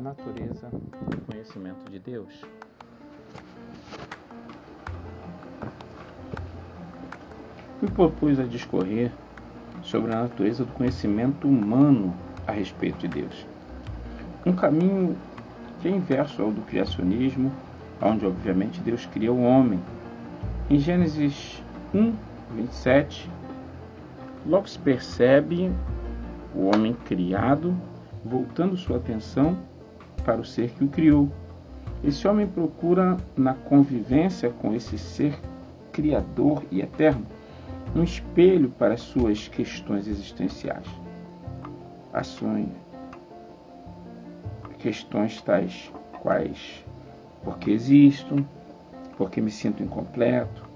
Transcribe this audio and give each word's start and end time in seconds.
natureza 0.00 0.68
do 0.70 1.16
conhecimento 1.22 1.90
de 1.90 1.98
Deus. 1.98 2.44
Me 7.80 7.88
propus 7.88 8.40
a 8.40 8.44
discorrer 8.44 9.12
sobre 9.82 10.12
a 10.12 10.22
natureza 10.22 10.64
do 10.64 10.72
conhecimento 10.72 11.48
humano 11.48 12.14
a 12.46 12.52
respeito 12.52 12.98
de 12.98 13.08
Deus. 13.08 13.46
Um 14.44 14.52
caminho 14.52 15.16
que 15.80 15.88
é 15.88 15.90
inverso 15.90 16.42
ao 16.42 16.50
do 16.50 16.62
criacionismo, 16.62 17.52
onde 18.02 18.26
obviamente 18.26 18.80
Deus 18.80 19.06
cria 19.06 19.32
o 19.32 19.42
homem. 19.42 19.80
Em 20.68 20.78
Gênesis 20.78 21.62
1, 21.94 22.12
27, 22.56 23.30
logo 24.46 24.68
se 24.68 24.78
percebe 24.78 25.72
o 26.54 26.66
homem 26.74 26.94
criado 27.04 27.76
voltando 28.24 28.76
sua 28.76 28.96
atenção 28.96 29.56
para 30.24 30.40
o 30.40 30.44
ser 30.44 30.70
que 30.70 30.84
o 30.84 30.88
criou. 30.88 31.28
Esse 32.02 32.26
homem 32.28 32.46
procura, 32.46 33.16
na 33.36 33.54
convivência 33.54 34.50
com 34.50 34.74
esse 34.74 34.96
ser 34.96 35.38
criador 35.92 36.62
e 36.70 36.80
eterno, 36.80 37.26
um 37.94 38.02
espelho 38.02 38.70
para 38.70 38.94
as 38.94 39.00
suas 39.00 39.48
questões 39.48 40.06
existenciais. 40.06 40.86
Ações, 42.12 42.68
questões 44.78 45.40
tais 45.42 45.92
quais 46.20 46.84
por 47.42 47.58
que 47.58 47.70
existo, 47.70 48.44
por 49.16 49.30
que 49.30 49.40
me 49.40 49.50
sinto 49.50 49.82
incompleto, 49.82 50.68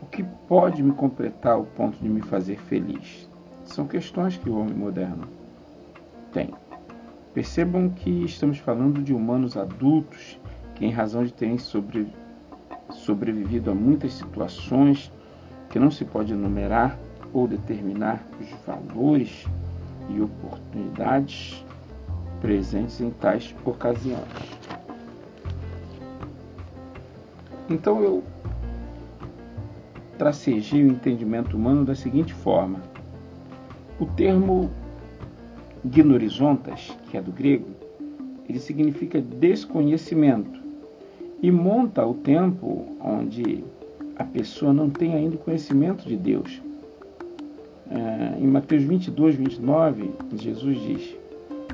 o 0.00 0.06
que 0.06 0.22
pode 0.48 0.82
me 0.82 0.92
completar 0.92 1.54
ao 1.54 1.64
ponto 1.64 1.98
de 1.98 2.08
me 2.08 2.20
fazer 2.20 2.58
feliz. 2.58 3.28
São 3.64 3.86
questões 3.86 4.36
que 4.36 4.48
o 4.48 4.58
homem 4.58 4.74
moderno 4.74 5.26
tem. 6.32 6.50
Percebam 7.36 7.90
que 7.90 8.24
estamos 8.24 8.56
falando 8.56 9.02
de 9.02 9.12
humanos 9.12 9.58
adultos 9.58 10.40
que, 10.74 10.86
em 10.86 10.90
razão 10.90 11.22
de 11.22 11.34
terem 11.34 11.58
sobre, 11.58 12.10
sobrevivido 12.90 13.70
a 13.70 13.74
muitas 13.74 14.14
situações 14.14 15.12
que 15.68 15.78
não 15.78 15.90
se 15.90 16.02
pode 16.06 16.32
enumerar 16.32 16.98
ou 17.34 17.46
determinar 17.46 18.26
os 18.40 18.48
valores 18.66 19.44
e 20.08 20.18
oportunidades 20.18 21.62
presentes 22.40 23.02
em 23.02 23.10
tais 23.10 23.54
ocasiões. 23.66 24.24
Então 27.68 28.00
eu 28.00 28.24
tracejei 30.16 30.84
o 30.84 30.88
entendimento 30.88 31.54
humano 31.54 31.84
da 31.84 31.94
seguinte 31.94 32.32
forma: 32.32 32.80
o 34.00 34.06
termo 34.06 34.70
gnorizontas, 35.86 36.96
que 37.10 37.16
é 37.16 37.22
do 37.22 37.32
grego, 37.32 37.68
ele 38.48 38.58
significa 38.58 39.20
desconhecimento 39.20 40.60
e 41.42 41.50
monta 41.50 42.06
o 42.06 42.14
tempo 42.14 42.86
onde 43.00 43.64
a 44.16 44.24
pessoa 44.24 44.72
não 44.72 44.88
tem 44.88 45.14
ainda 45.14 45.36
conhecimento 45.36 46.06
de 46.08 46.16
Deus. 46.16 46.62
É, 47.90 48.38
em 48.40 48.46
Mateus 48.46 48.82
22, 48.82 49.36
29, 49.36 50.10
Jesus 50.34 50.80
diz: 50.80 51.16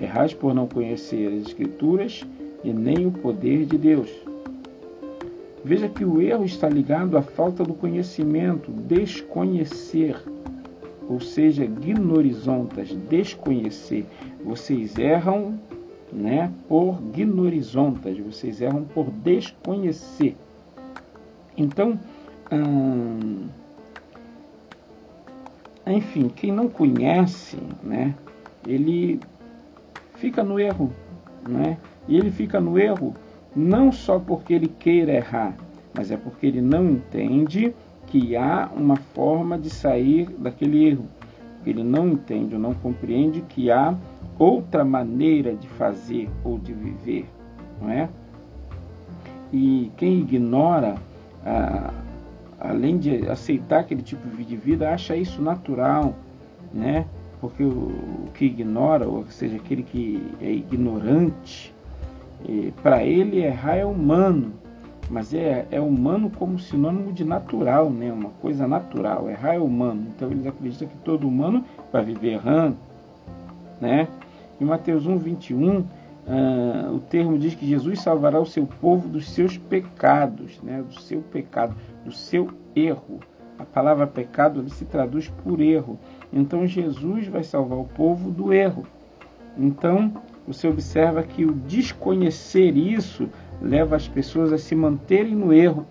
Errais 0.01 0.35
por 0.35 0.55
não 0.55 0.67
conhecer 0.67 1.29
as 1.29 1.47
Escrituras 1.49 2.25
e 2.65 2.73
nem 2.73 3.07
o 3.07 3.13
poder 3.13 3.65
de 3.67 3.79
Deus. 3.79 4.11
Veja 5.65 5.89
que 5.89 6.05
o 6.05 6.21
erro 6.21 6.45
está 6.45 6.69
ligado 6.69 7.17
à 7.17 7.23
falta 7.23 7.63
do 7.63 7.73
conhecimento, 7.73 8.73
desconhecer 8.73 10.17
ou 11.09 11.21
seja, 11.21 11.67
gnorizontas, 11.67 12.89
desconhecer. 13.09 14.07
Vocês 14.45 14.97
erram 14.99 15.59
né, 16.13 16.53
por 16.69 17.01
gnorizontas, 17.01 18.19
vocês 18.19 18.61
erram 18.61 18.85
por 18.85 19.11
desconhecer. 19.11 20.37
Então, 21.57 21.99
hum, 22.53 23.49
enfim, 25.87 26.29
quem 26.29 26.53
não 26.53 26.69
conhece, 26.69 27.57
né, 27.83 28.15
ele 28.67 29.21
fica 30.15 30.45
no 30.45 30.59
erro, 30.61 30.93
né? 31.49 31.79
E 32.07 32.17
ele 32.17 32.31
fica 32.31 32.61
no 32.61 32.79
erro 32.79 33.15
não 33.55 33.91
só 33.91 34.19
porque 34.19 34.55
ele 34.55 34.69
queira 34.69 35.13
errar, 35.13 35.57
mas 35.95 36.11
é 36.11 36.17
porque 36.17 36.47
ele 36.47 36.61
não 36.61 36.91
entende 36.91 37.75
que 38.13 38.37
há 38.37 38.69
uma 38.77 38.97
forma 38.97 39.59
de 39.59 39.71
sair 39.71 40.29
daquele 40.39 40.87
erro. 40.87 41.07
Ele 41.65 41.83
não 41.83 42.09
entende 42.09 42.55
ou 42.55 42.61
não 42.61 42.75
compreende 42.75 43.41
que 43.41 43.71
há 43.71 43.97
outra 44.39 44.85
maneira 44.85 45.55
de 45.55 45.67
fazer 45.67 46.29
ou 46.45 46.59
de 46.59 46.75
viver, 46.75 47.27
não 47.81 47.89
é? 47.89 48.11
E 49.51 49.91
quem 49.97 50.19
ignora, 50.19 50.97
ah, 51.47 51.91
além 52.61 52.99
de 52.99 53.27
aceitar 53.31 53.81
aquele 53.81 54.03
tipo 54.03 54.29
de 54.29 54.57
vida, 54.57 54.91
acha 54.93 55.17
isso 55.17 55.41
natural, 55.41 56.15
né? 56.71 57.07
Porque 57.41 57.65
o, 57.65 58.29
que 58.35 58.45
ignora, 58.45 59.09
ou 59.09 59.25
seja, 59.29 59.57
aquele 59.57 59.83
que 59.83 60.23
é 60.39 60.51
ignorante, 60.51 61.75
eh, 62.47 62.73
para 62.83 63.03
ele 63.03 63.43
errar 63.43 63.77
é 63.77 63.87
humano, 63.87 64.53
mas 65.13 65.35
é, 65.35 65.67
é 65.71 65.79
humano 65.79 66.31
como 66.31 66.59
sinônimo 66.59 67.13
de 67.13 67.23
natural, 67.23 67.91
né? 67.91 68.11
uma 68.11 68.31
coisa 68.41 68.67
natural. 68.67 69.29
Errar 69.29 69.57
é 69.57 69.59
humano. 69.59 70.07
Então 70.09 70.31
eles 70.31 70.47
acreditam 70.47 70.89
que 70.89 70.97
todo 70.97 71.29
humano 71.29 71.63
vai 71.93 72.03
viver 72.03 72.33
errando. 72.33 72.79
Né? 73.79 74.09
Em 74.59 74.65
Mateus 74.65 75.07
1, 75.07 75.19
21, 75.19 75.81
uh, 75.81 75.85
o 76.95 76.99
termo 76.99 77.39
diz 77.39 77.55
que 77.55 77.67
Jesus 77.67 78.01
salvará 78.01 78.41
o 78.41 78.47
seu 78.47 78.67
povo 78.67 79.07
dos 79.07 79.29
seus 79.29 79.59
pecados, 79.59 80.59
né? 80.63 80.83
do 80.83 80.99
seu 80.99 81.21
pecado, 81.21 81.75
do 82.07 82.11
seu 82.11 82.49
erro. 82.75 83.21
A 83.59 83.67
palavra 83.67 84.07
pecado 84.07 84.67
se 84.71 84.87
traduz 84.87 85.29
por 85.45 85.61
erro. 85.61 85.99
Então 86.33 86.67
Jesus 86.67 87.29
vai 87.29 87.45
salvar 87.45 87.79
o 87.79 87.85
povo 87.85 88.31
do 88.31 88.51
erro. 88.51 88.87
Então 89.59 90.11
você 90.49 90.67
observa 90.67 91.23
que 91.23 91.45
o 91.45 91.53
desconhecer 91.53 92.79
isso 92.79 93.29
leva 93.63 93.95
as 93.97 94.09
pessoas 94.09 94.53
a 94.53 94.59
se 94.59 94.75
manterem 94.75 95.35
no 95.35 95.53
erro 95.53 95.87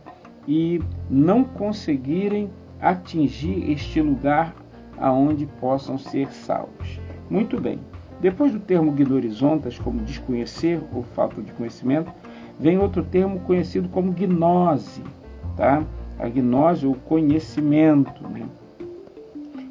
e 0.48 0.82
não 1.10 1.44
conseguirem 1.44 2.50
atingir 2.82 3.72
este 3.72 4.02
lugar 4.02 4.54
aonde 4.98 5.46
possam 5.60 5.98
ser 5.98 6.32
salvos. 6.32 7.00
Muito 7.30 7.60
bem. 7.60 7.80
Depois 8.20 8.52
do 8.52 8.60
termo 8.60 8.92
gnorizontas, 8.92 9.80
como 9.80 10.02
desconhecer 10.02 10.80
ou 10.94 11.02
falta 11.02 11.42
de 11.42 11.52
conhecimento, 11.54 12.12
vem 12.60 12.78
outro 12.78 13.04
termo 13.04 13.40
conhecido 13.40 13.90
como 13.90 14.12
gnose, 14.12 15.02
tá? 15.56 15.84
A 16.20 16.30
gnose 16.30 16.86
ou 16.86 16.94
conhecimento, 16.94 18.28
né? 18.28 18.44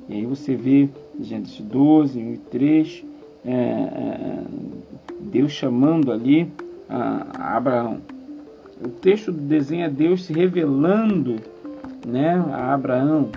E 0.09 0.15
aí 0.15 0.27
você 0.27 0.57
vê 0.57 0.89
Gênesis 1.21 1.61
12, 1.61 2.19
1 2.19 2.33
e 2.33 2.39
3, 2.39 3.05
é, 3.45 3.53
é, 3.53 4.45
Deus 5.21 5.53
chamando 5.53 6.11
ali 6.11 6.51
a 6.91 7.57
Abraão. 7.57 8.01
O 8.85 8.89
texto 8.89 9.31
desenha 9.31 9.89
Deus 9.89 10.25
se 10.25 10.33
revelando 10.33 11.37
né, 12.07 12.35
a 12.53 12.75
Abraão. 12.75 13.31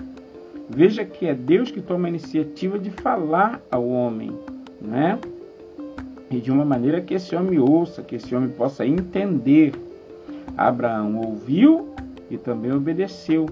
Veja 0.68 1.04
que 1.04 1.26
é 1.26 1.34
Deus 1.34 1.70
que 1.70 1.80
toma 1.80 2.06
a 2.06 2.10
iniciativa 2.10 2.78
de 2.78 2.90
falar 2.90 3.60
ao 3.70 3.86
homem, 3.86 4.36
né? 4.80 5.18
E 6.30 6.40
de 6.40 6.50
uma 6.50 6.64
maneira 6.64 7.00
que 7.00 7.14
esse 7.14 7.36
homem 7.36 7.58
ouça, 7.58 8.02
que 8.02 8.16
esse 8.16 8.34
homem 8.34 8.48
possa 8.48 8.86
entender. 8.86 9.72
Abraão 10.56 11.18
ouviu 11.18 11.94
e 12.30 12.38
também 12.38 12.72
obedeceu. 12.72 13.46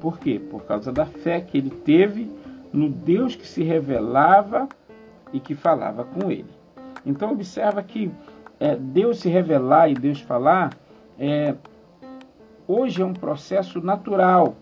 Por 0.00 0.18
quê? 0.18 0.40
Por 0.50 0.62
causa 0.64 0.92
da 0.92 1.04
fé 1.04 1.40
que 1.40 1.58
ele 1.58 1.70
teve 1.70 2.30
no 2.72 2.88
Deus 2.88 3.34
que 3.34 3.46
se 3.46 3.62
revelava 3.62 4.68
e 5.32 5.40
que 5.40 5.54
falava 5.54 6.04
com 6.04 6.30
ele. 6.30 6.50
Então 7.04 7.32
observa 7.32 7.82
que 7.82 8.10
é, 8.62 8.76
Deus 8.76 9.18
se 9.18 9.28
revelar 9.28 9.90
e 9.90 9.94
Deus 9.94 10.20
falar, 10.20 10.70
é, 11.18 11.52
hoje 12.68 13.02
é 13.02 13.04
um 13.04 13.12
processo 13.12 13.80
natural, 13.80 14.54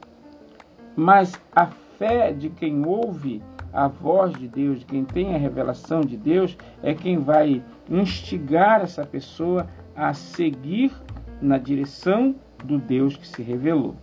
mas 0.96 1.38
a 1.54 1.66
fé 1.66 2.32
de 2.32 2.48
quem 2.48 2.86
ouve 2.86 3.42
a 3.70 3.88
voz 3.88 4.32
de 4.32 4.48
Deus, 4.48 4.78
de 4.78 4.86
quem 4.86 5.04
tem 5.04 5.34
a 5.34 5.38
revelação 5.38 6.00
de 6.00 6.16
Deus, 6.16 6.56
é 6.82 6.94
quem 6.94 7.18
vai 7.18 7.62
instigar 7.90 8.80
essa 8.80 9.04
pessoa 9.04 9.66
a 9.94 10.14
seguir 10.14 10.90
na 11.42 11.58
direção 11.58 12.34
do 12.64 12.78
Deus 12.78 13.18
que 13.18 13.28
se 13.28 13.42
revelou. 13.42 13.94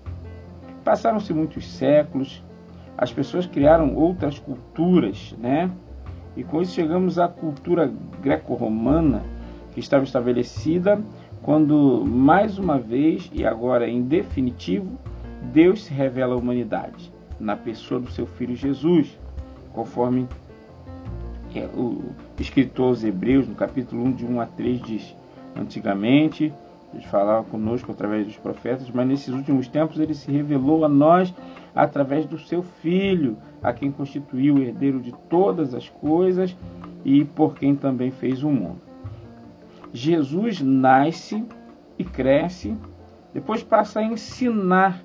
Passaram-se 0.83 1.33
muitos 1.33 1.67
séculos, 1.67 2.43
as 2.95 3.11
pessoas 3.11 3.47
criaram 3.47 3.95
outras 3.95 4.37
culturas, 4.37 5.35
né? 5.39 5.71
E 6.35 6.43
com 6.43 6.61
isso 6.61 6.73
chegamos 6.73 7.17
à 7.17 7.27
cultura 7.27 7.91
greco-romana, 8.21 9.23
que 9.77 9.81
estava 9.81 10.03
estabelecida 10.03 10.99
quando, 11.43 12.03
mais 12.03 12.57
uma 12.57 12.79
vez 12.79 13.29
e 13.31 13.45
agora 13.45 13.87
em 13.87 14.01
definitivo, 14.01 14.97
Deus 15.53 15.83
se 15.83 15.93
revela 15.93 16.33
à 16.33 16.35
humanidade 16.35 17.13
na 17.39 17.55
pessoa 17.55 17.99
do 17.99 18.09
seu 18.09 18.25
Filho 18.25 18.55
Jesus, 18.55 19.15
conforme 19.73 20.27
o 21.75 22.01
escritor 22.39 22.87
aos 22.87 23.03
Hebreus, 23.03 23.47
no 23.47 23.53
capítulo 23.53 24.03
1, 24.05 24.11
de 24.13 24.25
1 24.25 24.41
a 24.41 24.47
3, 24.47 24.81
diz: 24.81 25.15
Antigamente, 25.55 26.51
Deus 26.91 27.05
falava 27.05 27.43
conosco 27.43 27.91
através 27.91 28.25
dos 28.25 28.37
profetas, 28.37 28.89
mas 28.89 29.07
nesses 29.07 29.31
últimos 29.31 29.67
tempos 29.67 29.99
ele 29.99 30.15
se 30.15 30.31
revelou 30.31 30.85
a 30.85 30.89
nós 30.89 31.31
através 31.75 32.25
do 32.25 32.39
seu 32.39 32.63
Filho, 32.63 33.37
a 33.61 33.71
quem 33.71 33.91
constituiu 33.91 34.55
o 34.55 34.59
herdeiro 34.59 34.99
de 34.99 35.13
todas 35.29 35.75
as 35.75 35.87
coisas 35.87 36.57
e 37.05 37.23
por 37.23 37.53
quem 37.53 37.75
também 37.75 38.09
fez 38.09 38.41
o 38.41 38.49
mundo. 38.49 38.86
Jesus 39.97 40.61
nasce 40.61 41.43
e 41.97 42.03
cresce, 42.03 42.77
depois 43.33 43.63
passa 43.63 43.99
a 43.99 44.03
ensinar 44.03 45.01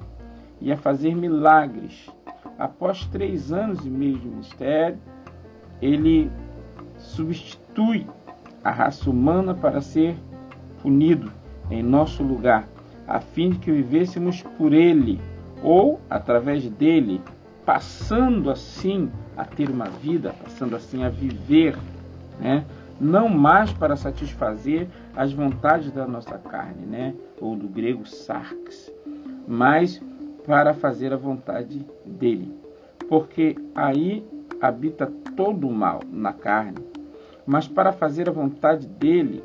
e 0.61 0.71
a 0.71 0.77
fazer 0.77 1.17
milagres. 1.17 2.11
Após 2.59 3.07
três 3.07 3.51
anos 3.51 3.87
e 3.87 3.89
meio 3.89 4.19
de 4.19 4.29
ministério, 4.29 4.99
ele 5.81 6.31
substitui 6.99 8.07
a 8.63 8.71
raça 8.71 9.09
humana 9.09 9.55
para 9.55 9.81
ser 9.81 10.15
punido 10.83 11.33
em 11.71 11.83
nosso 11.83 12.23
lugar, 12.23 12.69
a 13.09 13.19
fim 13.19 13.49
de 13.51 13.59
que 13.61 13.73
vivêssemos 13.73 14.43
por 14.59 14.75
ele 14.75 15.19
ou 15.63 16.01
através 16.11 16.69
dele, 16.69 17.23
passando 17.65 18.51
assim 18.51 19.11
a 19.39 19.45
ter 19.47 19.71
uma 19.71 19.87
vida, 19.87 20.35
passando 20.45 20.77
assim 20.77 21.03
a 21.03 21.09
viver, 21.09 21.79
né? 22.39 22.67
Não 23.03 23.29
mais 23.29 23.73
para 23.73 23.97
satisfazer 23.97 24.89
as 25.17 25.33
vontades 25.33 25.91
da 25.91 26.07
nossa 26.07 26.39
carne, 26.39 26.87
né? 26.87 27.15
ou 27.41 27.57
do 27.57 27.67
grego 27.67 28.07
sarx, 28.07 28.93
mas 29.47 30.01
para 30.47 30.73
fazer 30.73 31.13
a 31.13 31.17
vontade 31.17 31.85
dele. 32.07 32.55
Porque 33.09 33.57
aí 33.75 34.25
habita 34.61 35.13
todo 35.37 35.67
o 35.67 35.75
mal 35.75 36.01
na 36.13 36.33
carne, 36.33 36.79
mas 37.45 37.67
para 37.67 37.93
fazer 37.93 38.29
a 38.29 38.33
vontade 38.33 38.87
dele, 38.87 39.43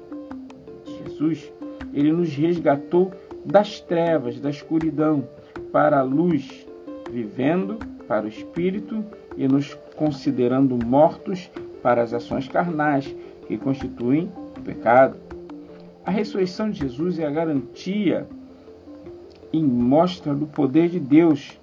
Jesus, 0.86 1.52
ele 1.92 2.12
nos 2.12 2.30
resgatou 2.36 3.12
das 3.44 3.82
trevas, 3.82 4.40
da 4.40 4.52
escuridão, 4.52 5.28
para 5.72 6.00
a 6.00 6.04
luz, 6.04 6.68
vivendo 7.10 7.80
para 8.08 8.26
o 8.26 8.30
espírito 8.30 9.04
e 9.36 9.48
nos 9.48 9.74
considerando 9.96 10.78
mortos 10.86 11.50
para 11.82 12.02
as 12.02 12.14
ações 12.14 12.48
carnais 12.48 13.16
que 13.48 13.58
constituem 13.58 14.32
o 14.58 14.62
pecado. 14.62 15.18
A 16.06 16.12
ressurreição 16.12 16.70
de 16.70 16.80
Jesus 16.80 17.20
é 17.20 17.26
a 17.26 17.32
garantia 17.32 18.28
e 19.52 19.62
mostra 19.62 20.36
do 20.36 20.46
poder 20.46 20.90
de 20.90 21.00
Deus, 21.00 21.60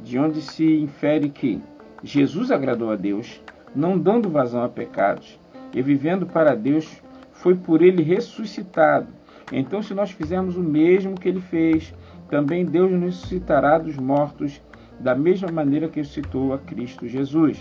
de 0.00 0.18
onde 0.18 0.42
se 0.42 0.80
infere 0.80 1.28
que 1.28 1.60
Jesus 2.02 2.50
agradou 2.50 2.90
a 2.90 2.96
Deus, 2.96 3.40
não 3.74 3.98
dando 3.98 4.28
vazão 4.28 4.62
a 4.62 4.68
pecados, 4.68 5.38
e 5.72 5.80
vivendo 5.80 6.26
para 6.26 6.54
Deus, 6.54 7.02
foi 7.32 7.54
por 7.54 7.82
ele 7.82 8.02
ressuscitado. 8.02 9.08
Então, 9.52 9.82
se 9.82 9.94
nós 9.94 10.10
fizermos 10.10 10.56
o 10.56 10.62
mesmo 10.62 11.18
que 11.18 11.28
ele 11.28 11.40
fez, 11.40 11.94
também 12.28 12.64
Deus 12.64 12.90
nos 12.90 13.02
ressuscitará 13.02 13.78
dos 13.78 13.96
mortos, 13.96 14.60
da 14.98 15.14
mesma 15.14 15.50
maneira 15.50 15.88
que 15.88 16.00
ressuscitou 16.00 16.52
a 16.52 16.58
Cristo 16.58 17.06
Jesus. 17.06 17.58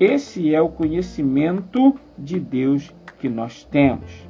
Esse 0.00 0.52
é 0.52 0.60
o 0.60 0.68
conhecimento 0.68 1.94
de 2.18 2.40
Deus 2.40 2.92
que 3.20 3.28
nós 3.28 3.62
temos. 3.62 4.28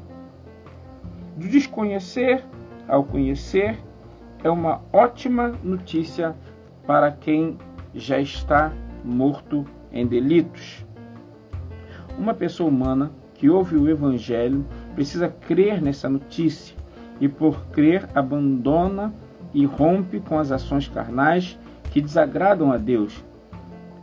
Do 1.39 1.49
desconhecer 1.49 2.45
ao 2.87 3.03
conhecer 3.03 3.79
é 4.43 4.51
uma 4.51 4.83
ótima 4.93 5.55
notícia 5.63 6.37
para 6.87 7.11
quem 7.11 7.57
já 7.95 8.21
está 8.21 8.75
morto 9.03 9.65
em 9.91 10.07
delitos. 10.07 10.85
Uma 12.19 12.35
pessoa 12.35 12.69
humana 12.69 13.11
que 13.33 13.49
ouve 13.49 13.75
o 13.75 13.89
Evangelho 13.89 14.67
precisa 14.95 15.31
crer 15.31 15.81
nessa 15.81 16.11
notícia 16.11 16.77
e, 17.19 17.27
por 17.27 17.65
crer, 17.69 18.07
abandona 18.15 19.15
e 19.55 19.65
rompe 19.65 20.21
com 20.21 20.39
as 20.39 20.53
ações 20.53 20.89
carnais 20.89 21.59
que 21.91 22.03
desagradam 22.03 22.71
a 22.71 22.77
Deus 22.77 23.25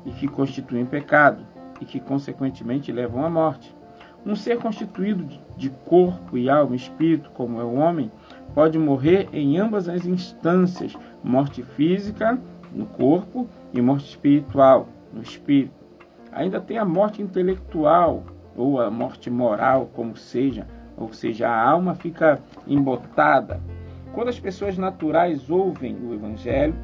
e 0.07 0.11
que 0.11 0.27
constituem 0.27 0.87
pecado 0.87 1.50
e 1.81 1.85
que, 1.85 1.99
consequentemente, 1.99 2.91
levam 2.91 3.25
à 3.25 3.29
morte. 3.29 3.75
Um 4.23 4.35
ser 4.35 4.59
constituído 4.59 5.27
de 5.57 5.69
corpo 5.69 6.37
e 6.37 6.47
alma 6.47 6.75
espírito, 6.75 7.31
como 7.31 7.59
é 7.59 7.63
o 7.63 7.73
homem, 7.73 8.11
pode 8.53 8.77
morrer 8.77 9.27
em 9.33 9.57
ambas 9.57 9.89
as 9.89 10.05
instâncias: 10.05 10.95
morte 11.23 11.63
física, 11.63 12.39
no 12.71 12.85
corpo, 12.85 13.49
e 13.73 13.81
morte 13.81 14.05
espiritual, 14.09 14.87
no 15.11 15.23
espírito. 15.23 15.73
Ainda 16.31 16.61
tem 16.61 16.77
a 16.77 16.85
morte 16.85 17.21
intelectual, 17.21 18.23
ou 18.55 18.79
a 18.79 18.91
morte 18.91 19.29
moral, 19.29 19.89
como 19.93 20.15
seja, 20.15 20.67
ou 20.95 21.11
seja, 21.11 21.49
a 21.49 21.69
alma 21.69 21.95
fica 21.95 22.39
embotada. 22.67 23.59
Quando 24.13 24.27
as 24.27 24.39
pessoas 24.39 24.77
naturais 24.77 25.49
ouvem 25.49 25.95
o 25.95 26.13
Evangelho, 26.13 26.75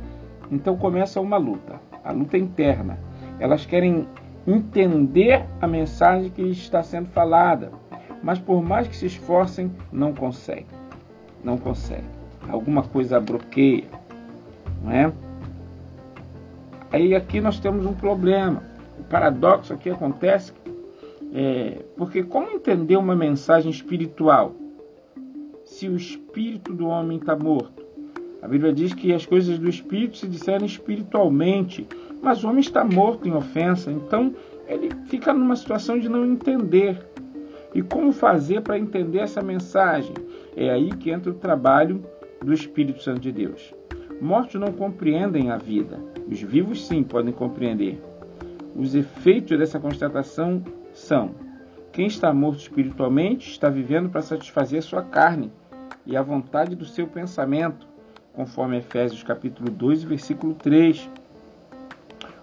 então 0.50 0.76
começa 0.78 1.22
uma 1.22 1.38
luta, 1.38 1.80
a 2.04 2.12
luta 2.12 2.38
interna. 2.38 2.98
Elas 3.40 3.66
querem 3.66 4.08
entender 4.48 5.46
a 5.62 5.68
mensagem 5.68 6.30
que 6.30 6.42
está 6.44 6.82
sendo 6.82 7.10
falada, 7.10 7.72
mas 8.24 8.40
por 8.40 8.64
mais 8.64 8.88
que 8.88 8.96
se 8.96 9.06
esforcem, 9.06 9.72
não 9.92 10.14
conseguem. 10.14 10.66
Não 11.44 11.58
conseguem. 11.58 12.10
Alguma 12.48 12.82
coisa 12.82 13.20
bloqueia, 13.20 13.90
não 14.82 14.92
é? 14.92 15.14
Aí 16.92 17.14
aqui 17.14 17.42
nós 17.42 17.60
temos 17.60 17.86
um 17.86 17.94
problema. 17.94 18.64
O 18.98 19.04
paradoxo 19.04 19.74
aqui 19.74 19.90
acontece 19.90 20.54
é, 21.34 21.84
porque 21.98 22.24
como 22.24 22.50
entender 22.50 22.96
uma 22.96 23.16
mensagem 23.16 23.70
espiritual 23.70 24.56
se 25.66 25.90
o 25.90 25.96
espírito 25.96 26.74
do 26.74 26.88
homem 26.88 27.18
está 27.18 27.36
morto? 27.36 27.86
A 28.42 28.48
Bíblia 28.48 28.72
diz 28.72 28.94
que 28.94 29.14
as 29.14 29.26
coisas 29.26 29.60
do 29.60 29.70
espírito 29.70 30.18
se 30.18 30.28
disserem 30.28 30.66
espiritualmente, 30.66 31.88
mas 32.22 32.44
o 32.44 32.48
homem 32.48 32.62
está 32.62 32.84
morto 32.84 33.28
em 33.28 33.34
ofensa, 33.34 33.92
então 33.92 34.34
ele 34.68 34.90
fica 35.06 35.34
numa 35.34 35.56
situação 35.56 35.98
de 35.98 36.10
não 36.10 36.26
entender. 36.26 37.00
E 37.74 37.82
como 37.82 38.12
fazer 38.12 38.62
para 38.62 38.78
entender 38.78 39.20
essa 39.20 39.42
mensagem? 39.42 40.14
É 40.56 40.70
aí 40.70 40.90
que 40.90 41.12
entra 41.12 41.32
o 41.32 41.36
trabalho 41.36 42.04
do 42.42 42.54
Espírito 42.54 43.02
Santo 43.04 43.22
de 43.22 43.32
Deus. 43.32 43.74
Mortos 44.20 44.60
não 44.60 44.72
compreendem 44.72 45.52
a 45.52 45.58
vida, 45.58 46.00
os 46.28 46.42
vivos 46.42 46.86
sim 46.88 47.04
podem 47.04 47.34
compreender. 47.34 48.02
Os 48.76 48.96
efeitos 48.96 49.58
dessa 49.58 49.80
constatação 49.80 50.64
são: 50.92 51.32
quem 51.92 52.08
está 52.08 52.34
morto 52.34 52.60
espiritualmente 52.60 53.50
está 53.50 53.70
vivendo 53.70 54.10
para 54.10 54.22
satisfazer 54.22 54.82
sua 54.82 55.04
carne 55.04 55.52
e 56.06 56.16
a 56.16 56.22
vontade 56.22 56.76
do 56.76 56.86
seu 56.86 57.08
pensamento, 57.08 57.88
conforme 58.34 58.78
Efésios 58.78 59.24
capítulo 59.24 59.70
2, 59.70 60.04
versículo 60.04 60.54
3. 60.56 61.10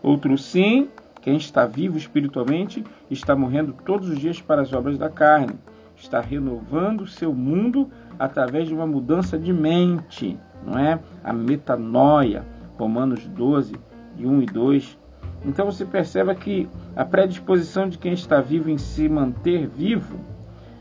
Outro 0.05 0.39
sim, 0.39 0.89
quem 1.23 1.37
está 1.37 1.67
vivo 1.67 1.99
espiritualmente 1.99 2.85
está 3.11 3.35
morrendo 3.35 3.73
todos 3.85 4.09
os 4.09 4.19
dias 4.19 4.41
para 4.41 4.63
as 4.63 4.73
obras 4.73 4.99
da 4.99 5.09
carne, 5.09 5.59
está 5.97 6.21
renovando 6.21 7.07
seu 7.07 7.33
mundo 7.33 7.91
através 8.19 8.69
de 8.69 8.75
uma 8.75 8.87
mudança 8.87 9.39
de 9.39 9.53
mente, 9.53 10.39
não 10.65 10.79
é? 10.79 11.01
A 11.25 11.33
metanoia, 11.33 12.45
Romanos 12.79 13.27
12, 13.27 13.75
de 14.15 14.27
1 14.27 14.43
e 14.43 14.47
2 14.47 14.99
então 15.45 15.67
você 15.67 15.85
perceba 15.85 16.35
que 16.35 16.69
a 16.97 17.05
predisposição 17.05 17.89
de 17.89 17.99
quem 17.99 18.15
está 18.15 18.41
vivo 18.41 18.71
em 18.71 18.79
se 18.79 19.09
manter 19.09 19.67
vivo 19.67 20.19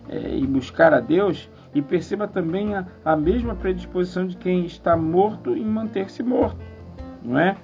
é, 0.08 0.38
e 0.38 0.46
buscar 0.48 0.94
a 0.94 1.00
Deus, 1.00 1.50
e 1.74 1.82
perceba 1.82 2.28
também 2.28 2.76
a, 2.76 2.86
a 3.04 3.16
mesma 3.16 3.56
predisposição 3.56 4.26
de 4.26 4.38
quem 4.38 4.66
está 4.66 4.96
morto 4.96 5.56
em 5.56 5.66
manter-se 5.66 6.22
morto, 6.22 6.60
não 7.22 7.38
é? 7.38 7.58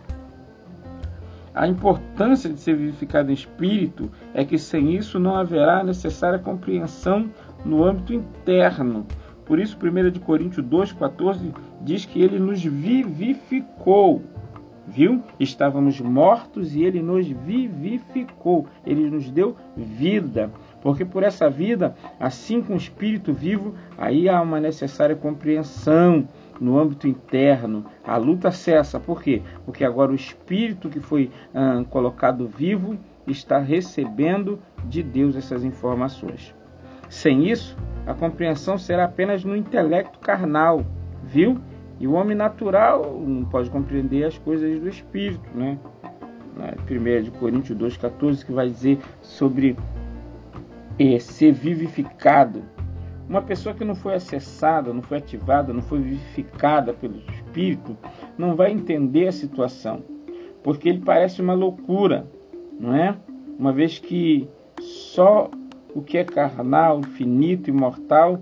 A 1.60 1.68
importância 1.68 2.50
de 2.50 2.58
ser 2.58 2.74
vivificado 2.78 3.32
em 3.32 3.34
espírito 3.34 4.10
é 4.34 4.46
que 4.46 4.58
sem 4.58 4.96
isso 4.96 5.20
não 5.20 5.36
haverá 5.36 5.84
necessária 5.84 6.40
compreensão 6.40 7.30
no 7.66 7.84
âmbito 7.84 8.14
interno. 8.14 9.06
Por 9.46 9.60
isso, 9.60 9.78
1 9.78 10.20
Coríntios 10.22 10.66
2,14 10.66 11.54
diz 11.82 12.06
que 12.06 12.22
ele 12.22 12.40
nos 12.40 12.64
vivificou 12.64 14.24
viu? 14.90 15.22
Estávamos 15.40 16.02
mortos 16.02 16.76
e 16.76 16.84
ele 16.84 17.02
nos 17.02 17.28
vivificou, 17.28 18.66
ele 18.86 19.10
nos 19.10 19.30
deu 19.30 19.56
vida. 19.76 20.52
Porque 20.82 21.06
por 21.06 21.24
essa 21.24 21.50
vida, 21.50 21.96
assim 22.20 22.62
com 22.62 22.74
o 22.74 22.78
espírito 22.78 23.32
vivo, 23.32 23.76
aí 23.98 24.28
há 24.28 24.42
uma 24.42 24.60
necessária 24.60 25.16
compreensão 25.16 26.28
no 26.60 26.80
âmbito 26.80 27.08
interno. 27.08 27.86
A 28.04 28.18
luta 28.18 28.52
cessa, 28.52 29.00
por 29.00 29.22
quê? 29.22 29.42
Porque 29.66 29.84
agora 29.84 30.12
o 30.12 30.16
espírito 30.16 30.90
que 30.90 31.00
foi 31.00 31.32
ah, 31.54 31.84
colocado 31.90 32.48
vivo 32.48 32.98
está 33.26 33.60
recebendo 33.60 34.60
de 34.86 35.04
Deus 35.04 35.36
essas 35.36 35.64
informações. 35.64 36.54
Sem 37.10 37.50
isso, 37.50 37.78
a 38.06 38.14
compreensão 38.14 38.78
será 38.78 39.06
apenas 39.06 39.44
no 39.44 39.56
intelecto 39.56 40.20
carnal, 40.20 40.86
viu? 41.24 41.60
E 42.00 42.08
o 42.08 42.14
homem 42.14 42.36
natural 42.36 43.20
não 43.20 43.46
pode 43.46 43.70
compreender 43.70 44.24
as 44.24 44.38
coisas 44.38 44.80
do 44.80 44.88
espírito, 44.88 45.50
né? 45.54 45.78
1 46.90 47.24
de 47.24 47.32
Coríntios 47.32 47.78
2,14, 47.78 48.46
que 48.46 48.52
vai 48.52 48.70
dizer 48.70 49.00
sobre 49.22 49.78
é, 50.98 51.18
ser 51.20 51.52
vivificado. 51.52 52.64
Uma 53.30 53.44
pessoa 53.44 53.76
que 53.76 53.86
não 53.86 53.94
foi 53.94 54.16
acessada, 54.16 54.92
não 54.92 55.04
foi 55.04 55.20
ativada, 55.20 55.72
não 55.72 55.84
foi 55.84 56.00
vivificada 56.00 56.92
pelo 56.94 57.20
Espírito, 57.32 57.96
não 58.36 58.56
vai 58.56 58.72
entender 58.72 59.28
a 59.28 59.32
situação, 59.32 60.02
porque 60.64 60.90
ele 60.90 61.02
parece 61.02 61.40
uma 61.40 61.54
loucura, 61.54 62.26
não 62.80 62.96
é? 62.96 63.16
Uma 63.60 63.72
vez 63.72 64.00
que 64.00 64.50
só 64.82 65.52
o 65.94 66.02
que 66.02 66.18
é 66.18 66.24
carnal, 66.24 67.04
finito 67.04 67.70
e 67.70 67.72
mortal, 67.72 68.42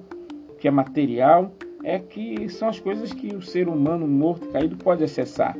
o 0.49 0.53
que 0.53 0.69
é 0.69 0.71
material, 0.71 1.51
é 1.83 1.99
que 1.99 2.47
são 2.47 2.69
as 2.69 2.79
coisas 2.79 3.11
que 3.11 3.35
o 3.35 3.41
ser 3.41 3.67
humano 3.67 4.07
morto, 4.07 4.47
caído, 4.49 4.77
pode 4.77 5.03
acessar. 5.03 5.57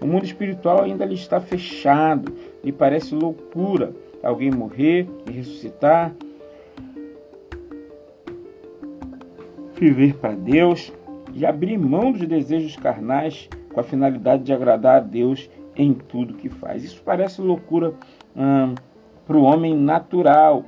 O 0.00 0.06
mundo 0.06 0.24
espiritual 0.24 0.84
ainda 0.84 1.04
lhe 1.04 1.14
está 1.14 1.40
fechado, 1.40 2.32
lhe 2.62 2.70
parece 2.70 3.12
loucura 3.12 3.92
alguém 4.22 4.50
morrer 4.50 5.08
e 5.28 5.32
ressuscitar, 5.32 6.14
viver 9.78 10.14
para 10.14 10.34
Deus 10.34 10.92
e 11.34 11.44
abrir 11.46 11.78
mão 11.78 12.12
dos 12.12 12.26
desejos 12.26 12.76
carnais 12.76 13.48
com 13.72 13.80
a 13.80 13.82
finalidade 13.82 14.42
de 14.42 14.52
agradar 14.52 14.96
a 14.96 15.00
Deus 15.00 15.48
em 15.76 15.94
tudo 15.94 16.34
que 16.34 16.48
faz. 16.48 16.82
Isso 16.82 17.02
parece 17.04 17.40
loucura 17.40 17.94
hum, 18.36 18.74
para 19.26 19.36
o 19.36 19.42
homem 19.42 19.76
natural, 19.76 20.64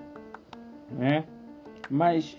né? 0.90 1.24
Mas 1.90 2.36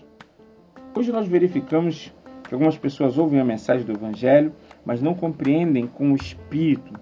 hoje 0.96 1.12
nós 1.12 1.28
verificamos 1.28 2.14
que 2.48 2.54
algumas 2.54 2.78
pessoas 2.78 3.18
ouvem 3.18 3.40
a 3.40 3.46
mensagem 3.46 3.86
do 3.86 3.94
Evangelho, 3.94 4.54
mas 4.86 5.02
não 5.02 5.14
compreendem 5.14 5.88
com 5.88 6.12
o 6.12 6.16
espírito, 6.16 6.94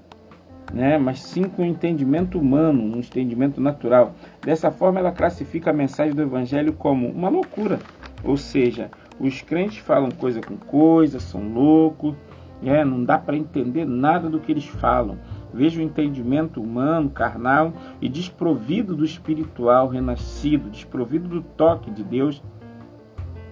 né? 0.71 0.97
mas 0.97 1.21
sim 1.21 1.43
com 1.43 1.63
o 1.63 1.65
entendimento 1.65 2.39
humano, 2.39 2.83
um 2.83 2.99
entendimento 2.99 3.59
natural. 3.59 4.13
Dessa 4.41 4.69
forma, 4.69 4.99
ela 4.99 5.11
classifica 5.11 5.71
a 5.71 5.73
mensagem 5.73 6.13
do 6.13 6.21
Evangelho 6.21 6.73
como 6.73 7.07
uma 7.09 7.29
loucura, 7.29 7.79
ou 8.23 8.37
seja, 8.37 8.91
os 9.19 9.41
crentes 9.41 9.79
falam 9.79 10.09
coisa 10.09 10.41
com 10.41 10.55
coisa, 10.55 11.19
são 11.19 11.51
loucos, 11.51 12.15
né? 12.61 12.83
não 12.85 13.03
dá 13.03 13.17
para 13.17 13.35
entender 13.35 13.85
nada 13.85 14.29
do 14.29 14.39
que 14.39 14.51
eles 14.51 14.65
falam. 14.65 15.17
Veja 15.53 15.79
o 15.79 15.83
entendimento 15.83 16.61
humano, 16.61 17.09
carnal 17.09 17.73
e 17.99 18.07
desprovido 18.07 18.95
do 18.95 19.03
espiritual 19.03 19.87
renascido, 19.87 20.69
desprovido 20.69 21.27
do 21.27 21.41
toque 21.41 21.89
de 21.91 22.03
Deus. 22.03 22.41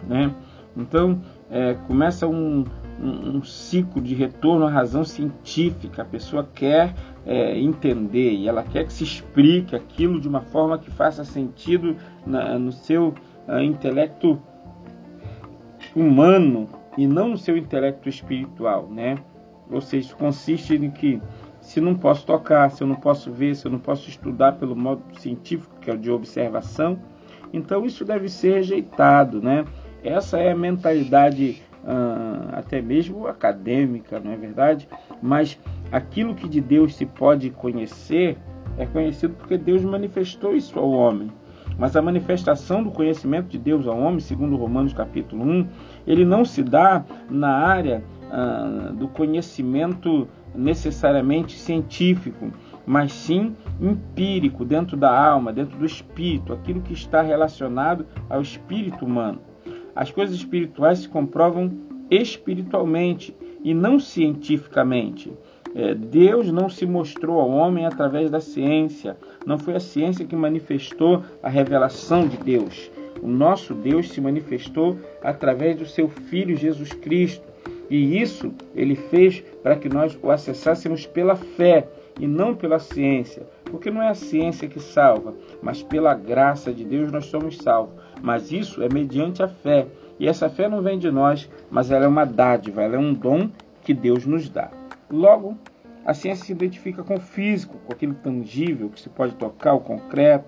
Né? 0.07 0.33
Então, 0.75 1.19
é, 1.49 1.73
começa 1.73 2.27
um, 2.27 2.63
um, 3.01 3.37
um, 3.37 3.43
ciclo 3.43 4.01
de 4.01 4.13
retorno 4.13 4.65
à 4.65 4.69
razão 4.69 5.03
científica. 5.03 6.03
A 6.03 6.05
pessoa 6.05 6.47
quer 6.53 6.93
é, 7.25 7.59
entender 7.59 8.33
e 8.33 8.47
ela 8.47 8.63
quer 8.63 8.85
que 8.85 8.93
se 8.93 9.03
explique 9.03 9.75
aquilo 9.75 10.21
de 10.21 10.27
uma 10.27 10.41
forma 10.41 10.77
que 10.77 10.91
faça 10.91 11.25
sentido 11.25 11.95
na, 12.25 12.59
no 12.59 12.71
seu 12.71 13.13
uh, 13.47 13.59
intelecto 13.59 14.39
humano 15.95 16.67
e 16.97 17.07
não 17.07 17.29
no 17.29 17.37
seu 17.37 17.57
intelecto 17.57 18.09
espiritual, 18.09 18.89
né? 18.89 19.17
Ou 19.69 19.81
seja, 19.81 20.15
consiste 20.15 20.75
em 20.75 20.89
que 20.89 21.21
se 21.59 21.81
não 21.81 21.95
posso 21.95 22.25
tocar, 22.25 22.71
se 22.71 22.81
eu 22.81 22.87
não 22.87 22.95
posso 22.95 23.31
ver, 23.31 23.55
se 23.55 23.65
eu 23.65 23.71
não 23.71 23.79
posso 23.79 24.09
estudar 24.09 24.53
pelo 24.53 24.75
modo 24.75 25.03
científico, 25.19 25.75
que 25.81 25.89
é 25.89 25.93
o 25.93 25.97
de 25.97 26.09
observação, 26.09 26.97
então 27.51 27.85
isso 27.85 28.05
deve 28.05 28.29
ser 28.29 28.55
rejeitado, 28.55 29.41
né? 29.41 29.65
Essa 30.03 30.37
é 30.37 30.51
a 30.51 30.55
mentalidade 30.55 31.61
uh, 31.83 32.55
até 32.55 32.81
mesmo 32.81 33.27
acadêmica, 33.27 34.19
não 34.19 34.31
é 34.31 34.37
verdade? 34.37 34.87
Mas 35.21 35.59
aquilo 35.91 36.35
que 36.35 36.47
de 36.47 36.61
Deus 36.61 36.95
se 36.95 37.05
pode 37.05 37.49
conhecer 37.49 38.37
é 38.77 38.85
conhecido 38.85 39.33
porque 39.33 39.57
Deus 39.57 39.83
manifestou 39.83 40.55
isso 40.55 40.77
ao 40.77 40.89
homem. 40.89 41.31
Mas 41.77 41.95
a 41.95 42.01
manifestação 42.01 42.83
do 42.83 42.91
conhecimento 42.91 43.49
de 43.49 43.57
Deus 43.57 43.87
ao 43.87 43.97
homem, 43.97 44.19
segundo 44.19 44.55
Romanos 44.55 44.93
capítulo 44.93 45.43
1, 45.43 45.67
ele 46.07 46.25
não 46.25 46.43
se 46.43 46.63
dá 46.63 47.05
na 47.29 47.49
área 47.49 48.03
ah, 48.31 48.91
do 48.93 49.07
conhecimento 49.07 50.27
necessariamente 50.55 51.57
científico, 51.57 52.51
mas 52.85 53.13
sim 53.13 53.55
empírico, 53.79 54.65
dentro 54.65 54.97
da 54.97 55.11
alma, 55.11 55.53
dentro 55.53 55.77
do 55.77 55.85
espírito, 55.85 56.51
aquilo 56.51 56.81
que 56.81 56.93
está 56.93 57.21
relacionado 57.21 58.05
ao 58.29 58.41
espírito 58.41 59.05
humano. 59.05 59.39
As 59.95 60.09
coisas 60.09 60.35
espirituais 60.35 60.99
se 60.99 61.09
comprovam 61.09 61.71
espiritualmente 62.09 63.35
e 63.63 63.73
não 63.73 63.99
cientificamente. 63.99 65.31
É, 65.75 65.93
Deus 65.93 66.51
não 66.51 66.69
se 66.69 66.85
mostrou 66.85 67.39
ao 67.39 67.49
homem 67.49 67.85
através 67.85 68.31
da 68.31 68.39
ciência, 68.39 69.17
não 69.47 69.57
foi 69.57 69.77
a 69.77 69.79
ciência 69.79 70.25
que 70.25 70.35
manifestou 70.35 71.23
a 71.41 71.47
revelação 71.47 72.27
de 72.27 72.35
Deus. 72.35 72.91
O 73.23 73.29
nosso 73.29 73.73
Deus 73.73 74.09
se 74.09 74.19
manifestou 74.19 74.99
através 75.23 75.77
do 75.77 75.85
seu 75.85 76.09
Filho 76.09 76.57
Jesus 76.57 76.91
Cristo. 76.91 77.47
E 77.89 78.21
isso 78.21 78.53
ele 78.75 78.93
fez 78.93 79.41
para 79.63 79.77
que 79.77 79.87
nós 79.87 80.19
o 80.21 80.29
acessássemos 80.29 81.05
pela 81.05 81.37
fé 81.37 81.87
e 82.19 82.27
não 82.27 82.53
pela 82.53 82.77
ciência. 82.77 83.47
Porque 83.63 83.89
não 83.89 84.01
é 84.01 84.09
a 84.09 84.13
ciência 84.13 84.67
que 84.67 84.81
salva, 84.81 85.33
mas 85.61 85.81
pela 85.81 86.13
graça 86.13 86.73
de 86.73 86.83
Deus 86.83 87.09
nós 87.09 87.27
somos 87.27 87.55
salvos. 87.55 87.95
Mas 88.21 88.51
isso 88.51 88.83
é 88.83 88.89
mediante 88.93 89.41
a 89.41 89.47
fé. 89.47 89.87
E 90.19 90.27
essa 90.27 90.49
fé 90.49 90.67
não 90.67 90.81
vem 90.81 90.99
de 90.99 91.09
nós, 91.09 91.49
mas 91.71 91.89
ela 91.89 92.03
é 92.03 92.07
uma 92.09 92.25
dádiva, 92.25 92.81
ela 92.83 92.97
é 92.97 92.99
um 92.99 93.13
dom 93.13 93.49
que 93.81 93.93
Deus 93.93 94.25
nos 94.25 94.49
dá. 94.49 94.69
Logo, 95.09 95.57
a 96.07 96.13
ciência 96.13 96.45
se 96.45 96.53
identifica 96.53 97.03
com 97.03 97.15
o 97.15 97.19
físico, 97.19 97.77
com 97.85 97.91
aquilo 97.91 98.13
tangível 98.13 98.89
que 98.89 99.01
se 99.01 99.09
pode 99.09 99.35
tocar, 99.35 99.73
o 99.73 99.81
concreto. 99.81 100.45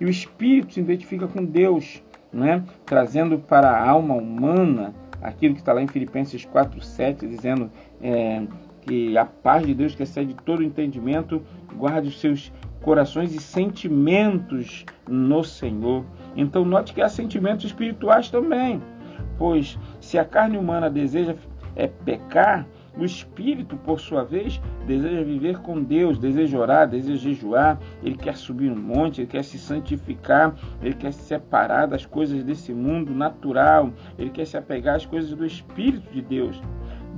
E 0.00 0.04
o 0.06 0.08
espírito 0.08 0.72
se 0.72 0.80
identifica 0.80 1.28
com 1.28 1.44
Deus, 1.44 2.02
né? 2.32 2.64
trazendo 2.86 3.38
para 3.38 3.68
a 3.68 3.86
alma 3.86 4.14
humana 4.14 4.94
aquilo 5.20 5.52
que 5.52 5.60
está 5.60 5.74
lá 5.74 5.82
em 5.82 5.86
Filipenses 5.86 6.46
4,7, 6.46 7.28
dizendo 7.28 7.70
é, 8.00 8.46
que 8.80 9.16
a 9.18 9.26
paz 9.26 9.66
de 9.66 9.74
Deus, 9.74 9.94
que 9.94 10.02
excede 10.02 10.34
todo 10.42 10.62
entendimento, 10.62 11.42
guarde 11.76 12.08
os 12.08 12.18
seus 12.18 12.50
corações 12.80 13.34
e 13.34 13.40
sentimentos 13.42 14.86
no 15.06 15.44
Senhor. 15.44 16.02
Então, 16.34 16.64
note 16.64 16.94
que 16.94 17.02
há 17.02 17.10
sentimentos 17.10 17.66
espirituais 17.66 18.30
também, 18.30 18.82
pois 19.36 19.78
se 20.00 20.18
a 20.18 20.24
carne 20.24 20.56
humana 20.56 20.88
deseja 20.88 21.36
é, 21.76 21.88
pecar, 21.88 22.66
o 22.96 23.04
espírito, 23.04 23.76
por 23.76 24.00
sua 24.00 24.22
vez, 24.24 24.60
deseja 24.86 25.22
viver 25.22 25.58
com 25.58 25.82
Deus, 25.82 26.18
deseja 26.18 26.58
orar, 26.58 26.88
deseja 26.88 27.30
jejuar, 27.30 27.78
ele 28.02 28.16
quer 28.16 28.36
subir 28.36 28.70
um 28.70 28.80
monte, 28.80 29.20
ele 29.20 29.28
quer 29.28 29.42
se 29.42 29.58
santificar, 29.58 30.54
ele 30.82 30.94
quer 30.94 31.12
se 31.12 31.22
separar 31.22 31.86
das 31.86 32.06
coisas 32.06 32.44
desse 32.44 32.72
mundo 32.72 33.14
natural, 33.14 33.90
ele 34.18 34.30
quer 34.30 34.46
se 34.46 34.56
apegar 34.56 34.96
às 34.96 35.06
coisas 35.06 35.32
do 35.34 35.44
Espírito 35.44 36.12
de 36.12 36.22
Deus. 36.22 36.60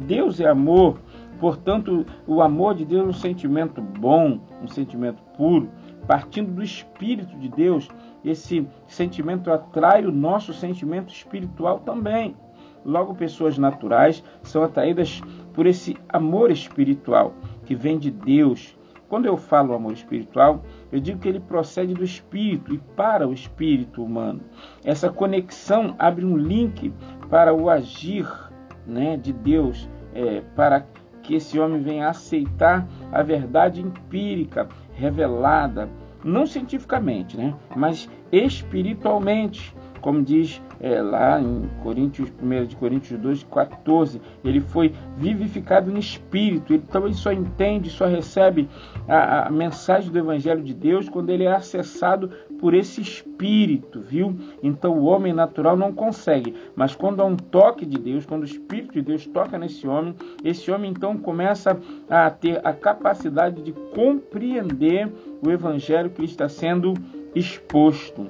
Deus 0.07 0.41
é 0.41 0.49
amor, 0.49 1.01
portanto, 1.39 2.05
o 2.27 2.43
amor 2.43 2.75
de 2.75 2.85
Deus 2.85 3.05
é 3.05 3.09
um 3.09 3.13
sentimento 3.13 3.81
bom, 3.81 4.41
um 4.63 4.69
sentimento 4.69 5.23
puro, 5.37 5.71
partindo 6.07 6.53
do 6.53 6.63
Espírito 6.63 7.37
de 7.39 7.49
Deus. 7.49 7.89
Esse 8.25 8.67
sentimento 8.87 9.51
atrai 9.51 10.05
o 10.05 10.13
nosso 10.13 10.53
sentimento 10.53 11.13
espiritual 11.13 11.81
também. 11.81 12.37
Logo, 12.87 13.17
pessoas 13.17 13.59
naturais 13.59 14.23
são 14.43 14.63
atraídas 14.63 15.21
por 15.57 15.67
esse 15.67 15.97
amor 16.11 16.51
espiritual 16.51 17.35
que 17.65 17.75
vem 17.75 17.99
de 17.99 18.11
Deus. 18.11 18.77
Quando 19.09 19.25
eu 19.25 19.37
falo 19.37 19.73
amor 19.73 19.95
espiritual, 19.95 20.63
eu 20.93 21.01
digo 21.01 21.19
que 21.19 21.29
ele 21.29 21.41
procede 21.41 21.95
do 21.95 22.05
espírito 22.05 22.75
e 22.75 22.79
para 22.95 23.27
o 23.27 23.33
espírito 23.33 24.05
humano. 24.05 24.43
Essa 24.85 25.09
conexão 25.09 25.95
abre 25.99 26.25
um 26.25 26.37
link 26.37 26.93
para 27.31 27.55
o 27.55 27.71
agir 27.71 28.29
né, 28.87 29.17
de 29.17 29.33
Deus, 29.33 29.89
é, 30.15 30.43
para 30.55 30.87
que 31.23 31.35
esse 31.35 31.59
homem 31.59 31.81
venha 31.81 32.09
aceitar 32.09 32.87
a 33.11 33.23
verdade 33.23 33.81
empírica 33.81 34.69
revelada, 34.93 35.89
não 36.23 36.47
cientificamente, 36.47 37.37
né, 37.37 37.55
mas 37.75 38.11
espiritualmente, 38.31 39.75
como 40.07 40.23
diz 40.23 40.63
é, 40.79 41.03
lá 41.03 41.41
em 41.41 41.69
Coríntios, 41.83 42.33
1 42.41 42.67
de 42.67 42.77
Coríntios 42.77 43.19
2, 43.19 43.43
14, 43.43 44.23
ele 44.45 44.61
foi 44.61 44.95
vivificado 45.17 45.91
no 45.91 45.99
Espírito, 45.99 46.73
ele 46.73 46.85
também 46.93 47.13
só 47.13 47.33
entende, 47.33 47.91
só 47.91 48.07
recebe 48.07 48.69
a, 49.09 49.49
a 49.49 49.51
mensagem 49.51 50.09
do 50.13 50.17
Evangelho 50.17 50.63
de 50.63 50.73
Deus 50.73 51.09
quando 51.09 51.31
ele 51.31 51.43
é 51.43 51.53
acessado 51.53 52.31
por 52.61 52.73
esse 52.73 53.01
Espírito, 53.01 54.01
viu? 54.01 54.37
Então 54.63 54.97
o 54.97 55.07
homem 55.07 55.33
natural 55.33 55.77
não 55.77 55.93
consegue, 55.93 56.55
mas 56.77 56.95
quando 56.95 57.21
há 57.21 57.25
um 57.25 57.35
toque 57.35 57.85
de 57.85 57.99
Deus, 57.99 58.25
quando 58.25 58.43
o 58.43 58.47
Espírito 58.47 58.93
de 58.93 59.03
Deus 59.03 59.27
toca 59.27 59.59
nesse 59.59 59.89
homem, 59.89 60.15
esse 60.45 60.71
homem 60.71 60.93
então 60.93 61.19
começa 61.19 61.77
a 62.09 62.31
ter 62.31 62.61
a 62.65 62.73
capacidade 62.73 63.61
de 63.61 63.73
compreender 63.73 65.13
o 65.45 65.51
Evangelho 65.51 66.11
que 66.11 66.25
está 66.25 66.49
sendo 66.49 66.95
exposto, 67.35 68.29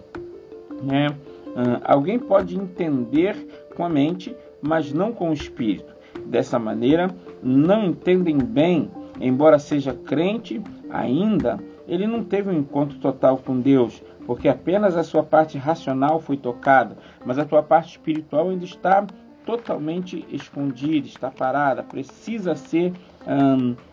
né? 0.82 1.14
Uh, 1.56 1.80
alguém 1.84 2.18
pode 2.18 2.54
entender 2.54 3.64
com 3.74 3.82
a 3.82 3.88
mente, 3.88 4.36
mas 4.60 4.92
não 4.92 5.10
com 5.10 5.30
o 5.30 5.32
espírito. 5.32 5.96
Dessa 6.26 6.58
maneira, 6.58 7.08
não 7.42 7.86
entendem 7.86 8.36
bem, 8.36 8.90
embora 9.18 9.58
seja 9.58 9.94
crente, 9.94 10.60
ainda 10.90 11.58
ele 11.88 12.06
não 12.06 12.22
teve 12.22 12.50
um 12.50 12.58
encontro 12.58 12.98
total 12.98 13.38
com 13.38 13.58
Deus, 13.58 14.02
porque 14.26 14.48
apenas 14.48 14.96
a 14.96 15.02
sua 15.02 15.22
parte 15.22 15.56
racional 15.56 16.20
foi 16.20 16.36
tocada, 16.36 16.98
mas 17.24 17.38
a 17.38 17.44
tua 17.44 17.62
parte 17.62 17.92
espiritual 17.92 18.50
ainda 18.50 18.64
está 18.64 19.06
totalmente 19.46 20.26
escondida, 20.30 21.06
está 21.06 21.30
parada, 21.30 21.82
precisa 21.82 22.54
ser 22.54 22.92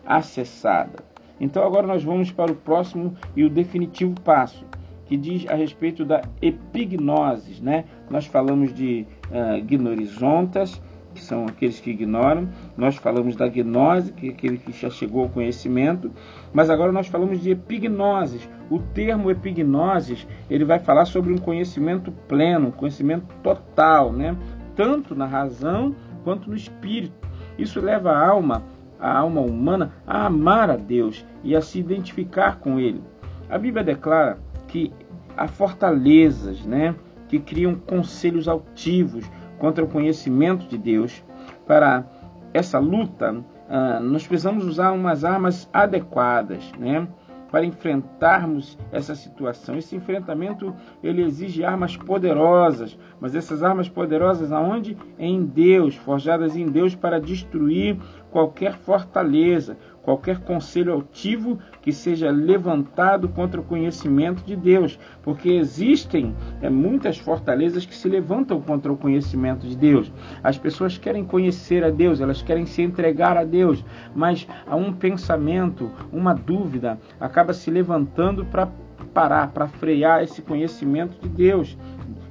acessada. 0.04 1.02
Então 1.40 1.64
agora 1.64 1.86
nós 1.86 2.02
vamos 2.04 2.30
para 2.30 2.52
o 2.52 2.56
próximo 2.56 3.16
e 3.34 3.44
o 3.44 3.50
definitivo 3.50 4.20
passo, 4.20 4.64
que 5.06 5.16
diz 5.16 5.46
a 5.48 5.54
respeito 5.54 6.04
da 6.04 6.22
epignose, 6.40 7.62
né? 7.62 7.84
Nós 8.10 8.26
falamos 8.26 8.72
de 8.72 9.06
uh, 9.30 9.62
gnorizontas, 9.64 10.80
que 11.14 11.22
são 11.22 11.46
aqueles 11.46 11.78
que 11.78 11.90
ignoram. 11.90 12.48
Nós 12.76 12.96
falamos 12.96 13.36
da 13.36 13.46
gnose, 13.48 14.12
que 14.12 14.28
é 14.28 14.30
aquele 14.30 14.58
que 14.58 14.72
já 14.72 14.90
chegou 14.90 15.22
ao 15.22 15.28
conhecimento. 15.28 16.10
Mas 16.52 16.68
agora 16.68 16.90
nós 16.90 17.06
falamos 17.06 17.40
de 17.40 17.50
epignoses. 17.50 18.48
O 18.68 18.80
termo 18.80 19.30
epignoses, 19.30 20.26
ele 20.50 20.64
vai 20.64 20.78
falar 20.78 21.04
sobre 21.04 21.32
um 21.32 21.38
conhecimento 21.38 22.10
pleno, 22.26 22.68
um 22.68 22.72
conhecimento 22.72 23.26
total, 23.42 24.12
né? 24.12 24.36
Tanto 24.74 25.14
na 25.14 25.26
razão 25.26 25.94
quanto 26.24 26.50
no 26.50 26.56
espírito. 26.56 27.14
Isso 27.56 27.80
leva 27.80 28.10
a 28.10 28.28
alma, 28.28 28.64
a 28.98 29.18
alma 29.18 29.40
humana, 29.40 29.92
a 30.06 30.26
amar 30.26 30.68
a 30.68 30.76
Deus 30.76 31.24
e 31.44 31.54
a 31.54 31.60
se 31.60 31.78
identificar 31.78 32.58
com 32.58 32.80
Ele. 32.80 33.00
A 33.48 33.58
Bíblia 33.58 33.84
declara 33.84 34.38
que 34.74 34.92
há 35.36 35.46
fortalezas, 35.46 36.66
né? 36.66 36.96
Que 37.28 37.38
criam 37.38 37.76
conselhos 37.76 38.48
altivos, 38.48 39.24
contra 39.56 39.84
o 39.84 39.88
conhecimento 39.88 40.66
de 40.66 40.76
Deus. 40.76 41.22
Para 41.64 42.04
essa 42.52 42.80
luta, 42.80 43.36
ah, 43.70 44.00
nós 44.00 44.26
precisamos 44.26 44.66
usar 44.66 44.90
umas 44.90 45.24
armas 45.24 45.70
adequadas, 45.72 46.72
né? 46.76 47.06
Para 47.52 47.64
enfrentarmos 47.64 48.76
essa 48.90 49.14
situação. 49.14 49.78
Esse 49.78 49.94
enfrentamento 49.94 50.74
ele 51.00 51.22
exige 51.22 51.64
armas 51.64 51.96
poderosas, 51.96 52.98
mas 53.20 53.36
essas 53.36 53.62
armas 53.62 53.88
poderosas 53.88 54.50
aonde? 54.50 54.96
Em 55.16 55.44
Deus, 55.44 55.94
forjadas 55.94 56.56
em 56.56 56.66
Deus 56.66 56.96
para 56.96 57.20
destruir 57.20 57.96
qualquer 58.32 58.74
fortaleza, 58.74 59.78
qualquer 60.04 60.38
conselho 60.40 60.92
altivo 60.92 61.58
que 61.80 61.92
seja 61.92 62.30
levantado 62.30 63.28
contra 63.28 63.60
o 63.60 63.64
conhecimento 63.64 64.44
de 64.44 64.54
Deus, 64.54 64.98
porque 65.22 65.50
existem 65.50 66.34
é, 66.60 66.68
muitas 66.68 67.18
fortalezas 67.18 67.86
que 67.86 67.94
se 67.94 68.08
levantam 68.08 68.60
contra 68.60 68.92
o 68.92 68.96
conhecimento 68.96 69.66
de 69.66 69.76
Deus. 69.76 70.12
As 70.42 70.58
pessoas 70.58 70.98
querem 70.98 71.24
conhecer 71.24 71.82
a 71.82 71.90
Deus, 71.90 72.20
elas 72.20 72.42
querem 72.42 72.66
se 72.66 72.82
entregar 72.82 73.36
a 73.36 73.44
Deus, 73.44 73.84
mas 74.14 74.46
há 74.66 74.76
um 74.76 74.92
pensamento, 74.92 75.90
uma 76.12 76.34
dúvida 76.34 76.98
acaba 77.18 77.54
se 77.54 77.70
levantando 77.70 78.44
para 78.44 78.68
parar, 79.14 79.52
para 79.52 79.66
frear 79.66 80.22
esse 80.22 80.42
conhecimento 80.42 81.16
de 81.20 81.28
Deus. 81.28 81.78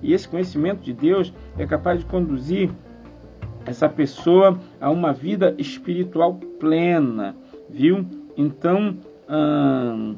E 0.01 0.13
esse 0.13 0.27
conhecimento 0.27 0.81
de 0.81 0.93
Deus 0.93 1.33
é 1.57 1.65
capaz 1.65 1.99
de 1.99 2.05
conduzir 2.05 2.69
essa 3.65 3.87
pessoa 3.87 4.59
a 4.79 4.89
uma 4.89 5.13
vida 5.13 5.55
espiritual 5.57 6.35
plena, 6.59 7.35
viu? 7.73 8.05
Então, 8.37 8.95
hum, 9.29 10.15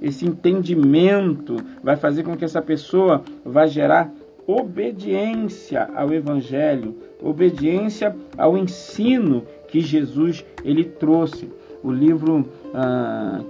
esse 0.00 0.24
entendimento 0.24 1.56
vai 1.82 1.96
fazer 1.96 2.22
com 2.22 2.36
que 2.36 2.44
essa 2.44 2.62
pessoa 2.62 3.22
vá 3.44 3.66
gerar 3.66 4.12
obediência 4.46 5.88
ao 5.94 6.12
Evangelho, 6.12 6.94
obediência 7.20 8.14
ao 8.36 8.56
ensino 8.56 9.44
que 9.68 9.80
Jesus 9.80 10.44
ele 10.62 10.84
trouxe. 10.84 11.50
O 11.82 11.90
livro 11.92 12.48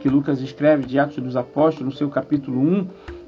que 0.00 0.08
Lucas 0.08 0.40
escreve 0.40 0.86
de 0.86 0.98
Atos 0.98 1.22
dos 1.22 1.36
Apóstolos, 1.36 1.92
no 1.92 1.96
seu 1.96 2.08
capítulo 2.08 2.60
1, 2.60 2.86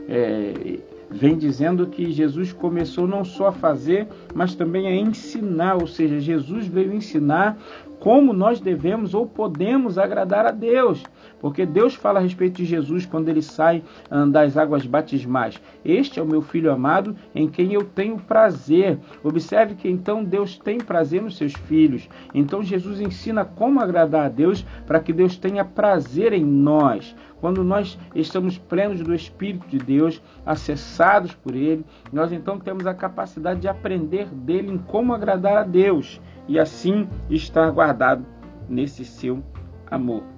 é, 0.09 0.79
vem 1.11 1.37
dizendo 1.37 1.87
que 1.87 2.11
Jesus 2.11 2.53
começou 2.53 3.07
não 3.07 3.25
só 3.25 3.49
a 3.49 3.53
fazer, 3.53 4.09
mas 4.35 4.55
também 4.55 4.87
a 4.87 4.95
ensinar, 4.95 5.77
ou 5.77 5.87
seja, 5.87 6.21
Jesus 6.21 6.67
veio 6.67 6.93
ensinar 6.93 7.59
como 8.01 8.33
nós 8.33 8.61
devemos 8.61 9.15
ou 9.15 9.27
podemos 9.27 9.99
agradar 9.99 10.47
a 10.47 10.51
Deus. 10.51 11.03
Porque 11.41 11.67
Deus 11.67 11.95
fala 11.95 12.19
a 12.19 12.23
respeito 12.23 12.57
de 12.57 12.65
Jesus 12.65 13.05
quando 13.05 13.29
ele 13.29 13.43
sai 13.43 13.83
das 14.31 14.57
águas 14.57 14.87
batismais. 14.87 15.61
Este 15.85 16.19
é 16.19 16.23
o 16.23 16.27
meu 16.27 16.41
filho 16.41 16.73
amado 16.73 17.15
em 17.35 17.49
quem 17.49 17.73
eu 17.73 17.85
tenho 17.85 18.19
prazer. 18.19 18.99
Observe 19.23 19.75
que 19.75 19.89
então 19.89 20.25
Deus 20.25 20.59
tem 20.59 20.79
prazer 20.79 21.23
nos 21.23 21.37
seus 21.37 21.53
filhos. 21.53 22.09
Então 22.35 22.63
Jesus 22.63 23.01
ensina 23.01 23.45
como 23.45 23.81
agradar 23.81 24.27
a 24.27 24.29
Deus 24.29 24.65
para 24.87 25.01
que 25.01 25.13
Deus 25.13 25.37
tenha 25.37 25.65
prazer 25.65 26.33
em 26.33 26.45
nós. 26.45 27.15
Quando 27.39 27.63
nós 27.63 27.99
estamos 28.15 28.57
plenos 28.57 29.03
do 29.03 29.15
Espírito 29.15 29.69
de 29.69 29.79
Deus, 29.79 30.23
acessados 30.45 31.35
por 31.35 31.55
Ele, 31.55 31.85
nós 32.11 32.33
então 32.33 32.59
temos 32.59 32.87
a 32.87 32.95
capacidade 32.95 33.61
de 33.61 33.69
aprender 33.69 34.27
dele 34.27 34.73
em 34.73 34.79
como 34.79 35.13
agradar 35.13 35.59
a 35.59 35.63
Deus 35.63 36.21
e 36.49 36.59
assim 36.59 37.07
estar 37.29 37.71
guardado 37.71 38.25
nesse 38.69 39.05
seu 39.05 39.43
amor. 39.91 40.36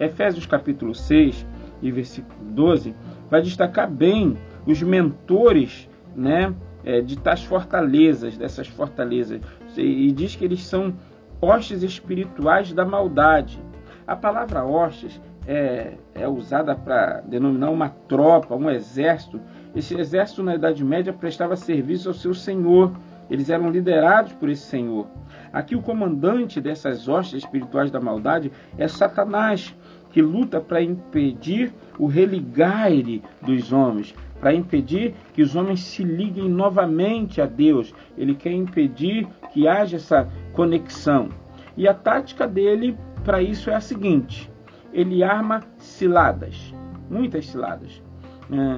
Efésios 0.00 0.46
capítulo 0.46 0.94
6 0.94 1.46
e 1.82 1.90
versículo 1.90 2.38
12 2.42 2.94
vai 3.30 3.42
destacar 3.42 3.90
bem 3.90 4.36
os 4.66 4.82
mentores 4.82 5.88
né, 6.14 6.54
é, 6.84 7.00
de 7.00 7.18
tais 7.18 7.44
fortalezas, 7.44 8.36
dessas 8.36 8.68
fortalezas, 8.68 9.40
e 9.76 10.10
diz 10.12 10.34
que 10.34 10.44
eles 10.44 10.64
são 10.64 10.94
hostes 11.40 11.82
espirituais 11.82 12.72
da 12.72 12.84
maldade. 12.84 13.60
A 14.06 14.16
palavra 14.16 14.64
hostes 14.64 15.20
é, 15.46 15.94
é 16.14 16.28
usada 16.28 16.74
para 16.74 17.20
denominar 17.20 17.70
uma 17.70 17.88
tropa, 17.88 18.54
um 18.54 18.70
exército. 18.70 19.40
Esse 19.74 19.98
exército 19.98 20.42
na 20.42 20.54
Idade 20.54 20.84
Média 20.84 21.12
prestava 21.12 21.56
serviço 21.56 22.08
ao 22.08 22.14
seu 22.14 22.34
senhor 22.34 22.92
eles 23.30 23.50
eram 23.50 23.70
liderados 23.70 24.32
por 24.32 24.48
esse 24.48 24.62
Senhor. 24.62 25.06
Aqui 25.52 25.74
o 25.74 25.82
comandante 25.82 26.60
dessas 26.60 27.08
hostes 27.08 27.42
espirituais 27.42 27.90
da 27.90 28.00
maldade 28.00 28.50
é 28.76 28.86
Satanás, 28.88 29.74
que 30.10 30.22
luta 30.22 30.60
para 30.60 30.82
impedir 30.82 31.72
o 31.98 32.06
religaire 32.06 33.22
dos 33.42 33.72
homens, 33.72 34.14
para 34.40 34.54
impedir 34.54 35.14
que 35.32 35.42
os 35.42 35.54
homens 35.54 35.80
se 35.80 36.02
liguem 36.02 36.48
novamente 36.48 37.40
a 37.40 37.46
Deus. 37.46 37.94
Ele 38.16 38.34
quer 38.34 38.52
impedir 38.52 39.26
que 39.52 39.68
haja 39.68 39.96
essa 39.96 40.28
conexão. 40.52 41.28
E 41.76 41.86
a 41.86 41.94
tática 41.94 42.46
dele 42.46 42.96
para 43.24 43.42
isso 43.42 43.70
é 43.70 43.74
a 43.74 43.80
seguinte: 43.80 44.50
ele 44.92 45.22
arma 45.22 45.60
ciladas, 45.76 46.74
muitas 47.10 47.46
ciladas. 47.46 48.02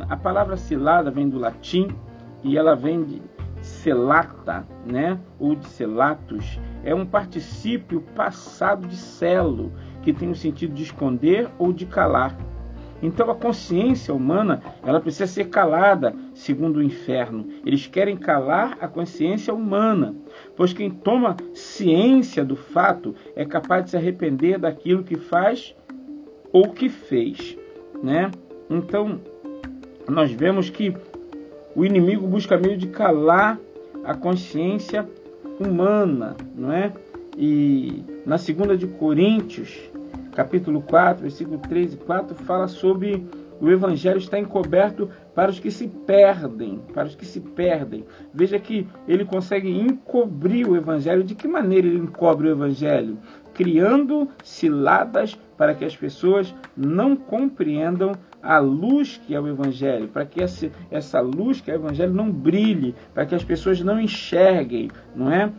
A 0.08 0.16
palavra 0.16 0.56
cilada 0.56 1.10
vem 1.10 1.28
do 1.28 1.38
latim 1.38 1.88
e 2.42 2.58
ela 2.58 2.74
vem 2.74 3.04
de, 3.04 3.22
selata, 3.62 4.66
né, 4.86 5.18
ou 5.38 5.54
de 5.54 5.66
selatus, 5.66 6.58
é 6.84 6.94
um 6.94 7.06
particípio 7.06 8.00
passado 8.14 8.86
de 8.86 8.96
celo, 8.96 9.72
que 10.02 10.12
tem 10.12 10.30
o 10.30 10.34
sentido 10.34 10.74
de 10.74 10.82
esconder 10.82 11.48
ou 11.58 11.72
de 11.72 11.86
calar. 11.86 12.36
Então 13.02 13.30
a 13.30 13.34
consciência 13.34 14.12
humana, 14.12 14.62
ela 14.84 15.00
precisa 15.00 15.26
ser 15.26 15.46
calada, 15.46 16.14
segundo 16.34 16.76
o 16.76 16.82
inferno. 16.82 17.48
Eles 17.64 17.86
querem 17.86 18.16
calar 18.16 18.76
a 18.80 18.86
consciência 18.86 19.54
humana, 19.54 20.14
pois 20.56 20.72
quem 20.72 20.90
toma 20.90 21.36
ciência 21.54 22.44
do 22.44 22.56
fato 22.56 23.14
é 23.34 23.44
capaz 23.44 23.84
de 23.84 23.90
se 23.90 23.96
arrepender 23.96 24.58
daquilo 24.58 25.02
que 25.02 25.16
faz 25.16 25.74
ou 26.52 26.70
que 26.72 26.88
fez, 26.88 27.56
né? 28.02 28.30
Então, 28.68 29.20
nós 30.08 30.30
vemos 30.30 30.68
que 30.68 30.94
o 31.80 31.84
inimigo 31.86 32.26
busca 32.26 32.58
meio 32.58 32.76
de 32.76 32.88
calar 32.88 33.58
a 34.04 34.12
consciência 34.12 35.08
humana, 35.58 36.36
não 36.54 36.70
é? 36.70 36.92
E 37.38 38.04
na 38.26 38.36
segunda 38.36 38.76
de 38.76 38.86
Coríntios, 38.86 39.78
capítulo 40.34 40.82
4, 40.82 41.22
versículo 41.22 41.58
3 41.58 41.94
e 41.94 41.96
4, 41.96 42.34
fala 42.34 42.68
sobre 42.68 43.26
o 43.60 43.70
evangelho 43.70 44.18
está 44.18 44.38
encoberto 44.38 45.08
para 45.34 45.50
os 45.50 45.58
que 45.58 45.70
se 45.70 45.86
perdem, 45.86 46.80
para 46.92 47.06
os 47.06 47.14
que 47.14 47.24
se 47.24 47.40
perdem. 47.40 48.04
Veja 48.32 48.58
que 48.58 48.86
ele 49.08 49.24
consegue 49.24 49.70
encobrir 49.70 50.68
o 50.68 50.76
evangelho. 50.76 51.22
De 51.22 51.34
que 51.34 51.46
maneira 51.46 51.86
ele 51.86 51.98
encobre 51.98 52.48
o 52.48 52.50
evangelho? 52.50 53.18
Criando 53.54 54.28
ciladas 54.42 55.38
para 55.56 55.74
que 55.74 55.84
as 55.84 55.96
pessoas 55.96 56.54
não 56.76 57.14
compreendam 57.14 58.12
a 58.42 58.58
luz 58.58 59.20
que 59.26 59.34
é 59.34 59.40
o 59.40 59.46
Evangelho, 59.46 60.08
para 60.08 60.24
que 60.24 60.42
essa, 60.42 60.70
essa 60.90 61.20
luz 61.20 61.60
que 61.60 61.70
é 61.70 61.74
o 61.74 61.80
Evangelho 61.80 62.12
não 62.12 62.30
brilhe, 62.30 62.94
para 63.12 63.26
que 63.26 63.34
as 63.34 63.44
pessoas 63.44 63.80
não 63.80 64.00
enxerguem, 64.00 64.90
não 65.14 65.30
é? 65.30 65.52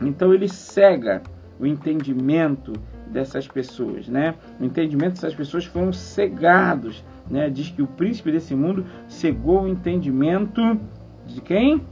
Então 0.00 0.32
ele 0.32 0.48
cega 0.48 1.22
o 1.58 1.66
entendimento 1.66 2.72
dessas 3.06 3.46
pessoas, 3.46 4.08
né? 4.08 4.34
O 4.60 4.64
entendimento 4.64 5.14
dessas 5.14 5.34
pessoas 5.34 5.64
foram 5.64 5.92
cegados, 5.92 7.04
né? 7.30 7.48
Diz 7.48 7.70
que 7.70 7.82
o 7.82 7.86
príncipe 7.86 8.32
desse 8.32 8.54
mundo 8.54 8.84
cegou 9.08 9.62
o 9.62 9.68
entendimento 9.68 10.78
de 11.26 11.40
quem? 11.40 11.82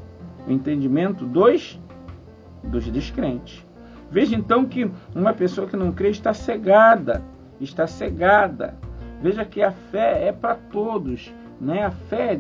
O 0.47 0.51
entendimento 0.51 1.25
dos 1.25 1.81
dos 2.63 2.91
descrentes. 2.91 3.65
Veja 4.15 4.37
então 4.37 4.65
que 4.65 4.89
uma 5.13 5.33
pessoa 5.33 5.67
que 5.67 5.77
não 5.77 5.91
crê 5.91 6.11
está 6.11 6.33
cegada 6.33 7.21
está 7.61 7.85
cegada. 7.85 8.77
Veja 9.21 9.45
que 9.45 9.61
a 9.61 9.73
fé 9.73 10.29
é 10.29 10.33
para 10.33 10.55
todos, 10.55 11.35
né? 11.61 11.85
A 11.85 11.91
fé 11.91 12.39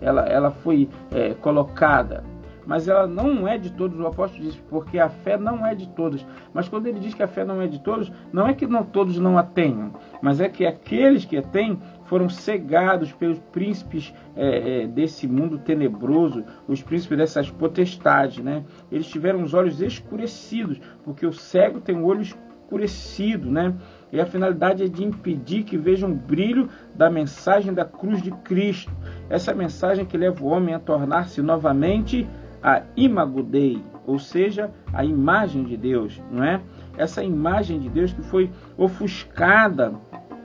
ela, 0.00 0.22
ela 0.26 0.52
foi 0.52 0.88
é, 1.10 1.34
colocada 1.34 2.22
mas 2.68 2.86
ela 2.86 3.06
não 3.06 3.48
é 3.48 3.56
de 3.56 3.72
todos. 3.72 3.98
O 3.98 4.06
apóstolo 4.06 4.44
diz, 4.44 4.54
porque 4.68 4.98
a 4.98 5.08
fé 5.08 5.38
não 5.38 5.64
é 5.64 5.74
de 5.74 5.88
todos. 5.88 6.24
Mas 6.52 6.68
quando 6.68 6.86
ele 6.86 7.00
diz 7.00 7.14
que 7.14 7.22
a 7.22 7.26
fé 7.26 7.42
não 7.42 7.62
é 7.62 7.66
de 7.66 7.80
todos, 7.80 8.12
não 8.30 8.46
é 8.46 8.52
que 8.52 8.66
não 8.66 8.84
todos 8.84 9.18
não 9.18 9.38
a 9.38 9.42
tenham, 9.42 9.94
mas 10.20 10.38
é 10.38 10.50
que 10.50 10.66
aqueles 10.66 11.24
que 11.24 11.38
a 11.38 11.42
têm 11.42 11.80
foram 12.08 12.28
cegados 12.28 13.12
pelos 13.12 13.38
príncipes 13.52 14.12
é, 14.34 14.82
é, 14.82 14.86
desse 14.86 15.28
mundo 15.28 15.58
tenebroso, 15.58 16.44
os 16.66 16.82
príncipes 16.82 17.18
dessas 17.18 17.50
potestades, 17.50 18.42
né? 18.42 18.64
Eles 18.90 19.06
tiveram 19.06 19.42
os 19.42 19.54
olhos 19.54 19.80
escurecidos, 19.80 20.80
porque 21.04 21.26
o 21.26 21.32
cego 21.32 21.80
tem 21.80 21.96
o 21.96 22.06
olho 22.06 22.22
escurecido, 22.22 23.50
né? 23.50 23.74
E 24.10 24.18
a 24.20 24.26
finalidade 24.26 24.82
é 24.82 24.88
de 24.88 25.04
impedir 25.04 25.64
que 25.64 25.76
vejam 25.76 26.10
o 26.10 26.14
brilho 26.14 26.68
da 26.94 27.10
mensagem 27.10 27.74
da 27.74 27.84
cruz 27.84 28.22
de 28.22 28.30
Cristo. 28.30 28.90
Essa 29.28 29.54
mensagem 29.54 30.06
que 30.06 30.16
leva 30.16 30.42
o 30.42 30.48
homem 30.48 30.74
a 30.74 30.78
tornar-se 30.78 31.42
novamente 31.42 32.26
a 32.62 32.82
imago 32.96 33.42
Dei, 33.42 33.84
ou 34.06 34.18
seja, 34.18 34.70
a 34.92 35.04
imagem 35.04 35.62
de 35.62 35.76
Deus, 35.76 36.20
não 36.30 36.42
é? 36.42 36.60
Essa 36.96 37.22
imagem 37.22 37.78
de 37.78 37.88
Deus 37.88 38.12
que 38.12 38.22
foi 38.22 38.50
ofuscada 38.76 39.94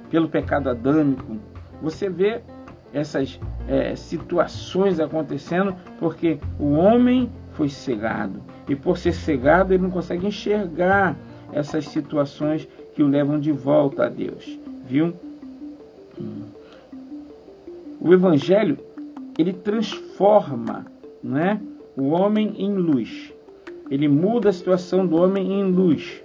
pelo 0.09 0.29
pecado 0.29 0.69
adâmico. 0.69 1.52
Você 1.83 2.09
vê 2.09 2.41
essas 2.93 3.39
é, 3.67 3.95
situações 3.95 4.99
acontecendo 4.99 5.75
porque 5.99 6.39
o 6.57 6.71
homem 6.71 7.29
foi 7.51 7.67
cegado 7.67 8.41
e 8.67 8.75
por 8.75 8.97
ser 8.97 9.13
cegado 9.13 9.73
ele 9.73 9.83
não 9.83 9.91
consegue 9.91 10.25
enxergar 10.25 11.15
essas 11.51 11.85
situações 11.85 12.67
que 12.95 13.03
o 13.03 13.07
levam 13.07 13.39
de 13.39 13.51
volta 13.51 14.05
a 14.05 14.09
Deus, 14.09 14.57
viu? 14.87 15.13
O 17.99 18.13
evangelho 18.13 18.77
ele 19.37 19.51
transforma, 19.51 20.85
não 21.21 21.37
é? 21.37 21.59
o 21.97 22.09
homem 22.09 22.53
em 22.57 22.73
luz. 22.73 23.33
Ele 23.89 24.07
muda 24.07 24.49
a 24.49 24.53
situação 24.53 25.05
do 25.05 25.17
homem 25.17 25.59
em 25.59 25.63
luz. 25.71 26.23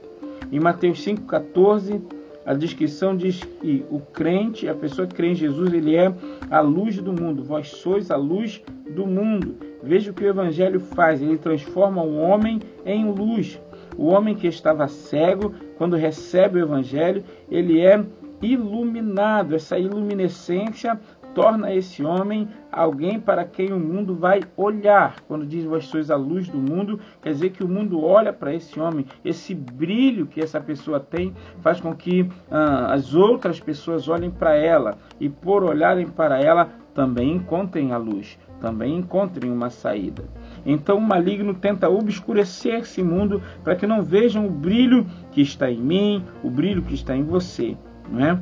Em 0.51 0.61
Mateus 0.61 1.05
5,14, 1.05 2.01
a 2.49 2.55
descrição 2.55 3.15
diz 3.15 3.45
que 3.45 3.85
o 3.91 4.01
crente, 4.01 4.67
a 4.67 4.75
pessoa 4.75 5.07
que 5.07 5.15
crê 5.15 5.33
em 5.33 5.35
Jesus, 5.35 5.71
ele 5.71 5.95
é 5.95 6.11
a 6.51 6.61
luz 6.61 6.97
do 6.97 7.13
mundo. 7.13 7.45
Vós 7.45 7.69
sois 7.69 8.11
a 8.11 8.17
luz 8.17 8.63
do 8.89 9.07
mundo. 9.07 9.57
Veja 9.83 10.11
o 10.11 10.15
que 10.15 10.25
o 10.25 10.29
Evangelho 10.29 10.81
faz: 10.81 11.21
ele 11.21 11.37
transforma 11.37 12.03
o 12.03 12.17
homem 12.17 12.59
em 12.87 13.05
luz. 13.05 13.61
O 13.99 14.07
homem 14.07 14.35
que 14.35 14.47
estava 14.47 14.89
cego, 14.89 15.53
quando 15.77 15.95
recebe 15.95 16.59
o 16.59 16.65
Evangelho, 16.65 17.23
ele 17.51 17.83
é 17.83 18.03
iluminado. 18.41 19.55
Essa 19.55 19.79
iluminescência 19.79 20.99
torna 21.39 21.73
esse 21.73 22.05
homem 22.05 22.49
alguém 22.73 23.21
para 23.21 23.45
quem 23.45 23.73
o 23.73 23.79
mundo 23.79 24.13
vai 24.17 24.41
olhar. 24.57 25.21
Quando 25.29 25.47
diz 25.47 25.65
vós 25.65 25.85
sois 25.85 26.11
a 26.11 26.17
luz 26.17 26.49
do 26.49 26.59
mundo, 26.59 26.99
quer 27.23 27.31
dizer 27.31 27.51
que 27.51 27.63
o 27.63 27.69
mundo 27.69 28.03
olha 28.03 28.33
para 28.33 28.53
esse 28.53 28.81
homem. 28.81 29.07
Esse 29.25 29.55
brilho 29.55 30.27
que 30.27 30.41
essa 30.41 30.61
pessoa 30.61 30.99
tem 30.99 31.33
faz 31.61 31.81
com 31.81 31.95
que 31.95 32.29
ah, 32.51 32.93
as 32.93 33.15
outras 33.15 33.61
pessoas 33.61 34.09
olhem 34.09 34.33
para 34.33 34.57
ela 34.57 34.99
e, 35.21 35.29
por 35.29 35.63
olharem 35.63 36.09
para 36.09 36.43
ela, 36.43 36.71
também 36.93 37.37
encontrem 37.37 37.93
a 37.93 37.99
luz, 37.99 38.37
também 38.61 38.97
encontrem 38.97 39.53
uma 39.53 39.71
saída. 39.71 40.25
Então 40.67 40.99
o 40.99 41.01
maligno 41.01 41.55
tenta 41.55 41.89
obscurecer 41.89 42.81
esse 42.81 43.01
mundo 43.01 43.41
para 43.63 43.77
que 43.77 43.87
não 43.87 44.03
vejam 44.03 44.45
o 44.45 44.51
brilho 44.51 45.07
que 45.31 45.41
está 45.41 45.71
em 45.71 45.79
mim, 45.79 46.25
o 46.43 46.51
brilho 46.51 46.83
que 46.83 46.95
está 46.95 47.17
em 47.17 47.23
você, 47.23 47.77
não 48.11 48.25
é? 48.27 48.41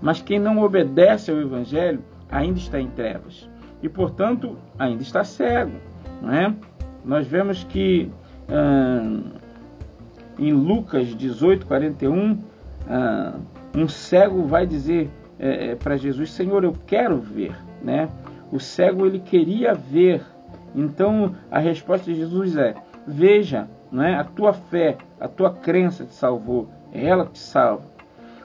Mas 0.00 0.22
quem 0.22 0.38
não 0.38 0.62
obedece 0.62 1.30
ao 1.30 1.38
Evangelho 1.38 2.02
ainda 2.30 2.58
está 2.58 2.80
em 2.80 2.88
trevas 2.88 3.48
e, 3.82 3.88
portanto, 3.88 4.56
ainda 4.78 5.02
está 5.02 5.24
cego. 5.24 5.76
Não 6.22 6.32
é? 6.32 6.54
Nós 7.04 7.26
vemos 7.26 7.64
que 7.64 8.10
ah, 8.48 9.20
em 10.38 10.52
Lucas 10.52 11.08
18, 11.08 11.66
41, 11.66 12.38
ah, 12.88 13.34
um 13.74 13.88
cego 13.88 14.44
vai 14.44 14.66
dizer 14.66 15.10
é, 15.38 15.74
para 15.74 15.96
Jesus: 15.96 16.32
Senhor, 16.32 16.64
eu 16.64 16.74
quero 16.86 17.18
ver. 17.18 17.56
Né? 17.82 18.08
O 18.52 18.60
cego 18.60 19.06
ele 19.06 19.20
queria 19.20 19.74
ver. 19.74 20.22
Então 20.74 21.34
a 21.50 21.58
resposta 21.58 22.10
de 22.12 22.18
Jesus 22.18 22.56
é: 22.56 22.74
Veja, 23.06 23.68
não 23.90 24.04
é? 24.04 24.14
a 24.14 24.24
tua 24.24 24.52
fé, 24.52 24.98
a 25.18 25.26
tua 25.26 25.52
crença 25.52 26.04
te 26.04 26.14
salvou, 26.14 26.68
é 26.92 27.06
ela 27.06 27.24
que 27.24 27.32
te 27.32 27.38
salva. 27.38 27.89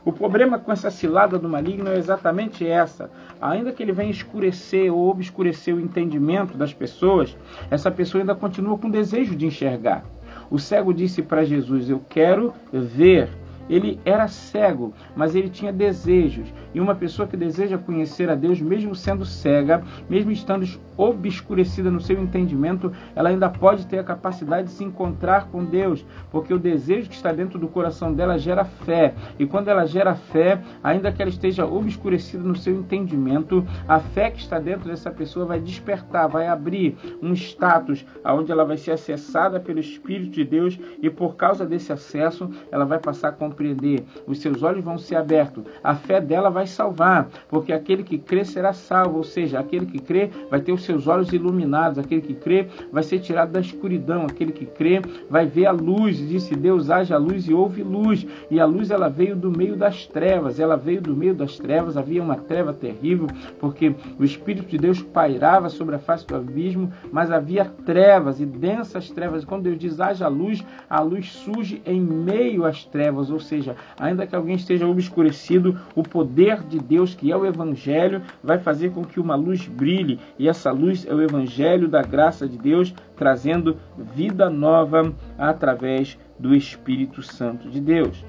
O 0.05 0.13
problema 0.13 0.59
com 0.59 0.71
essa 0.71 0.91
cilada 0.91 1.39
do 1.39 1.49
maligno 1.49 1.89
é 1.89 1.97
exatamente 1.97 2.65
essa. 2.65 3.09
Ainda 3.41 3.71
que 3.71 3.81
ele 3.81 3.91
venha 3.91 4.11
escurecer 4.11 4.93
ou 4.93 5.09
obscurecer 5.09 5.73
o 5.73 5.79
entendimento 5.79 6.55
das 6.55 6.71
pessoas, 6.71 7.35
essa 7.71 7.89
pessoa 7.89 8.21
ainda 8.21 8.35
continua 8.35 8.77
com 8.77 8.87
desejo 8.87 9.35
de 9.35 9.47
enxergar. 9.47 10.05
O 10.51 10.59
cego 10.59 10.93
disse 10.93 11.23
para 11.23 11.43
Jesus: 11.43 11.89
Eu 11.89 11.99
quero 12.07 12.53
ver. 12.71 13.29
Ele 13.69 13.99
era 14.05 14.27
cego, 14.27 14.93
mas 15.15 15.35
ele 15.35 15.49
tinha 15.49 15.73
desejos. 15.73 16.47
E 16.73 16.79
uma 16.79 16.95
pessoa 16.95 17.27
que 17.27 17.37
deseja 17.37 17.77
conhecer 17.77 18.29
a 18.29 18.35
Deus, 18.35 18.61
mesmo 18.61 18.95
sendo 18.95 19.25
cega, 19.25 19.83
mesmo 20.09 20.31
estando 20.31 20.65
obscurecida 20.97 21.91
no 21.91 21.99
seu 21.99 22.21
entendimento, 22.21 22.91
ela 23.15 23.29
ainda 23.29 23.49
pode 23.49 23.85
ter 23.87 23.99
a 23.99 24.03
capacidade 24.03 24.67
de 24.67 24.73
se 24.73 24.83
encontrar 24.83 25.47
com 25.47 25.63
Deus, 25.63 26.05
porque 26.31 26.53
o 26.53 26.59
desejo 26.59 27.09
que 27.09 27.15
está 27.15 27.31
dentro 27.31 27.59
do 27.59 27.67
coração 27.67 28.13
dela 28.13 28.37
gera 28.37 28.63
fé. 28.63 29.13
E 29.37 29.45
quando 29.45 29.67
ela 29.67 29.85
gera 29.85 30.15
fé, 30.15 30.61
ainda 30.83 31.11
que 31.11 31.21
ela 31.21 31.29
esteja 31.29 31.65
obscurecida 31.65 32.43
no 32.43 32.55
seu 32.55 32.75
entendimento, 32.75 33.65
a 33.87 33.99
fé 33.99 34.31
que 34.31 34.39
está 34.39 34.59
dentro 34.59 34.89
dessa 34.89 35.11
pessoa 35.11 35.45
vai 35.45 35.59
despertar, 35.59 36.27
vai 36.27 36.47
abrir 36.47 36.97
um 37.21 37.33
status 37.33 38.05
onde 38.25 38.51
ela 38.51 38.65
vai 38.65 38.77
ser 38.77 38.91
acessada 38.91 39.59
pelo 39.59 39.79
Espírito 39.79 40.31
de 40.31 40.43
Deus 40.43 40.79
e 41.01 41.09
por 41.09 41.35
causa 41.35 41.65
desse 41.65 41.91
acesso, 41.91 42.49
ela 42.71 42.85
vai 42.85 42.99
passar 42.99 43.29
a 43.29 43.31
compreender. 43.55 44.03
Os 44.27 44.39
seus 44.39 44.61
olhos 44.61 44.83
vão 44.83 44.97
ser 44.97 45.15
abertos. 45.15 45.63
A 45.81 45.95
fé 45.95 46.19
dela 46.19 46.49
vai 46.49 46.67
salvar, 46.67 47.29
porque 47.47 47.71
aquele 47.71 48.03
que 48.03 48.17
crê 48.17 48.43
será 48.43 48.73
salvo, 48.73 49.17
ou 49.17 49.23
seja, 49.23 49.59
aquele 49.59 49.85
que 49.85 49.99
crê 49.99 50.29
vai 50.51 50.59
ter 50.59 50.73
os 50.73 50.83
seus 50.83 51.07
olhos 51.07 51.31
iluminados, 51.31 51.97
aquele 51.97 52.21
que 52.21 52.33
crê 52.33 52.67
vai 52.91 53.01
ser 53.01 53.19
tirado 53.19 53.51
da 53.51 53.61
escuridão, 53.61 54.23
aquele 54.23 54.51
que 54.51 54.65
crê 54.65 55.01
vai 55.29 55.45
ver 55.45 55.67
a 55.67 55.71
luz, 55.71 56.17
disse 56.17 56.55
Deus, 56.55 56.89
haja 56.89 57.17
luz 57.17 57.47
e 57.47 57.53
houve 57.53 57.81
luz, 57.81 58.27
e 58.51 58.59
a 58.59 58.65
luz 58.65 58.91
ela 58.91 59.07
veio 59.07 59.35
do 59.35 59.49
meio 59.49 59.75
das 59.75 60.05
trevas, 60.05 60.59
ela 60.59 60.75
veio 60.75 61.01
do 61.01 61.15
meio 61.15 61.33
das 61.33 61.57
trevas, 61.57 61.95
havia 61.95 62.21
uma 62.21 62.35
treva 62.35 62.73
terrível, 62.73 63.27
porque 63.59 63.95
o 64.19 64.23
Espírito 64.23 64.67
de 64.67 64.77
Deus 64.77 65.01
pairava 65.01 65.69
sobre 65.69 65.95
a 65.95 65.99
face 65.99 66.27
do 66.27 66.35
abismo, 66.35 66.91
mas 67.11 67.31
havia 67.31 67.65
trevas 67.85 68.41
e 68.41 68.45
densas 68.45 69.09
trevas, 69.09 69.45
quando 69.45 69.63
Deus 69.63 69.79
diz 69.79 69.99
haja 69.99 70.27
luz, 70.27 70.63
a 70.89 70.99
luz 70.99 71.31
surge 71.31 71.81
em 71.85 72.01
meio 72.01 72.65
às 72.65 72.83
trevas, 72.83 73.29
ou 73.29 73.39
seja, 73.45 73.75
ainda 73.99 74.27
que 74.27 74.35
alguém 74.35 74.55
esteja 74.55 74.87
obscurecido, 74.87 75.79
o 75.95 76.03
poder 76.03 76.63
de 76.63 76.79
Deus, 76.79 77.13
que 77.13 77.31
é 77.31 77.37
o 77.37 77.45
Evangelho, 77.45 78.21
vai 78.43 78.59
fazer 78.59 78.91
com 78.91 79.03
que 79.03 79.19
uma 79.19 79.35
luz 79.35 79.67
brilhe, 79.67 80.19
e 80.37 80.49
essa 80.49 80.71
luz 80.71 81.05
é 81.07 81.13
o 81.13 81.21
Evangelho 81.21 81.87
da 81.87 82.01
graça 82.01 82.47
de 82.47 82.57
Deus, 82.57 82.93
trazendo 83.15 83.77
vida 83.97 84.49
nova 84.49 85.13
através 85.37 86.17
do 86.37 86.53
Espírito 86.53 87.21
Santo 87.21 87.69
de 87.69 87.79
Deus. 87.79 88.25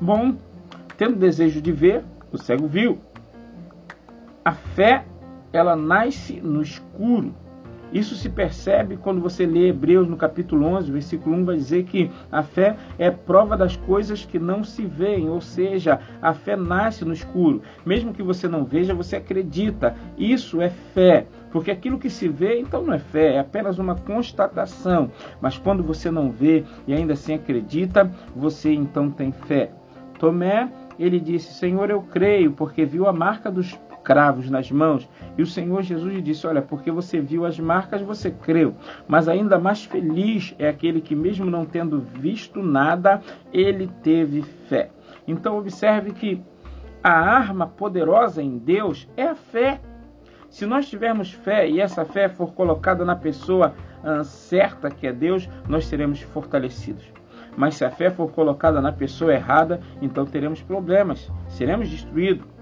Bom, 0.00 0.36
tendo 0.96 1.16
desejo 1.16 1.60
de 1.60 1.72
ver, 1.72 2.04
o 2.32 2.38
cego 2.38 2.66
viu. 2.66 2.98
A 4.44 4.52
fé, 4.52 5.04
ela 5.52 5.74
nasce 5.74 6.40
no 6.40 6.62
escuro 6.62 7.34
isso 7.92 8.14
se 8.14 8.28
percebe 8.28 8.96
quando 8.96 9.20
você 9.20 9.46
lê 9.46 9.68
Hebreus 9.68 10.08
no 10.08 10.16
capítulo 10.16 10.66
11, 10.66 10.90
versículo 10.90 11.36
1, 11.36 11.44
vai 11.44 11.56
dizer 11.56 11.84
que 11.84 12.10
a 12.30 12.42
fé 12.42 12.76
é 12.98 13.10
prova 13.10 13.56
das 13.56 13.76
coisas 13.76 14.24
que 14.24 14.38
não 14.38 14.64
se 14.64 14.84
veem, 14.84 15.28
ou 15.28 15.40
seja, 15.40 16.00
a 16.20 16.34
fé 16.34 16.56
nasce 16.56 17.04
no 17.04 17.12
escuro. 17.12 17.62
Mesmo 17.84 18.12
que 18.12 18.22
você 18.22 18.48
não 18.48 18.64
veja, 18.64 18.94
você 18.94 19.16
acredita. 19.16 19.94
Isso 20.18 20.60
é 20.60 20.70
fé. 20.70 21.26
Porque 21.50 21.70
aquilo 21.70 21.98
que 21.98 22.10
se 22.10 22.28
vê, 22.28 22.60
então 22.60 22.82
não 22.82 22.92
é 22.92 22.98
fé, 22.98 23.34
é 23.34 23.38
apenas 23.38 23.78
uma 23.78 23.94
constatação. 23.94 25.10
Mas 25.40 25.56
quando 25.56 25.82
você 25.82 26.10
não 26.10 26.30
vê 26.30 26.64
e 26.86 26.92
ainda 26.92 27.14
assim 27.14 27.34
acredita, 27.34 28.10
você 28.34 28.72
então 28.72 29.10
tem 29.10 29.32
fé. 29.32 29.70
Tomé, 30.18 30.70
ele 30.98 31.20
disse: 31.20 31.54
Senhor, 31.54 31.88
eu 31.88 32.02
creio, 32.02 32.52
porque 32.52 32.84
viu 32.84 33.06
a 33.06 33.12
marca 33.12 33.50
dos 33.50 33.78
cravos 34.06 34.48
nas 34.48 34.70
mãos. 34.70 35.08
E 35.36 35.42
o 35.42 35.46
Senhor 35.46 35.82
Jesus 35.82 36.14
lhe 36.14 36.22
disse: 36.22 36.46
Olha, 36.46 36.62
porque 36.62 36.92
você 36.92 37.20
viu 37.20 37.44
as 37.44 37.58
marcas, 37.58 38.00
você 38.00 38.30
creu. 38.30 38.76
Mas 39.08 39.28
ainda 39.28 39.58
mais 39.58 39.84
feliz 39.84 40.54
é 40.60 40.68
aquele 40.68 41.00
que, 41.00 41.16
mesmo 41.16 41.50
não 41.50 41.64
tendo 41.64 42.00
visto 42.00 42.62
nada, 42.62 43.20
ele 43.52 43.90
teve 44.04 44.42
fé. 44.42 44.90
Então, 45.26 45.58
observe 45.58 46.12
que 46.12 46.40
a 47.02 47.10
arma 47.10 47.66
poderosa 47.66 48.40
em 48.40 48.56
Deus 48.56 49.08
é 49.16 49.24
a 49.24 49.34
fé. 49.34 49.80
Se 50.48 50.64
nós 50.64 50.88
tivermos 50.88 51.32
fé 51.32 51.68
e 51.68 51.80
essa 51.80 52.04
fé 52.04 52.28
for 52.28 52.54
colocada 52.54 53.04
na 53.04 53.16
pessoa 53.16 53.74
ah, 54.04 54.22
certa, 54.22 54.88
que 54.88 55.08
é 55.08 55.12
Deus, 55.12 55.48
nós 55.68 55.86
seremos 55.86 56.20
fortalecidos. 56.22 57.04
mas 57.56 57.74
se 57.74 57.84
a 57.84 57.90
fé 57.90 58.10
for 58.10 58.30
colocada 58.30 58.80
na 58.80 58.92
pessoa 58.92 59.32
errada, 59.32 59.80
então 60.00 60.24
teremos 60.24 60.62
problemas, 60.62 61.32
seremos 61.48 61.88
destruídos. 61.88 62.55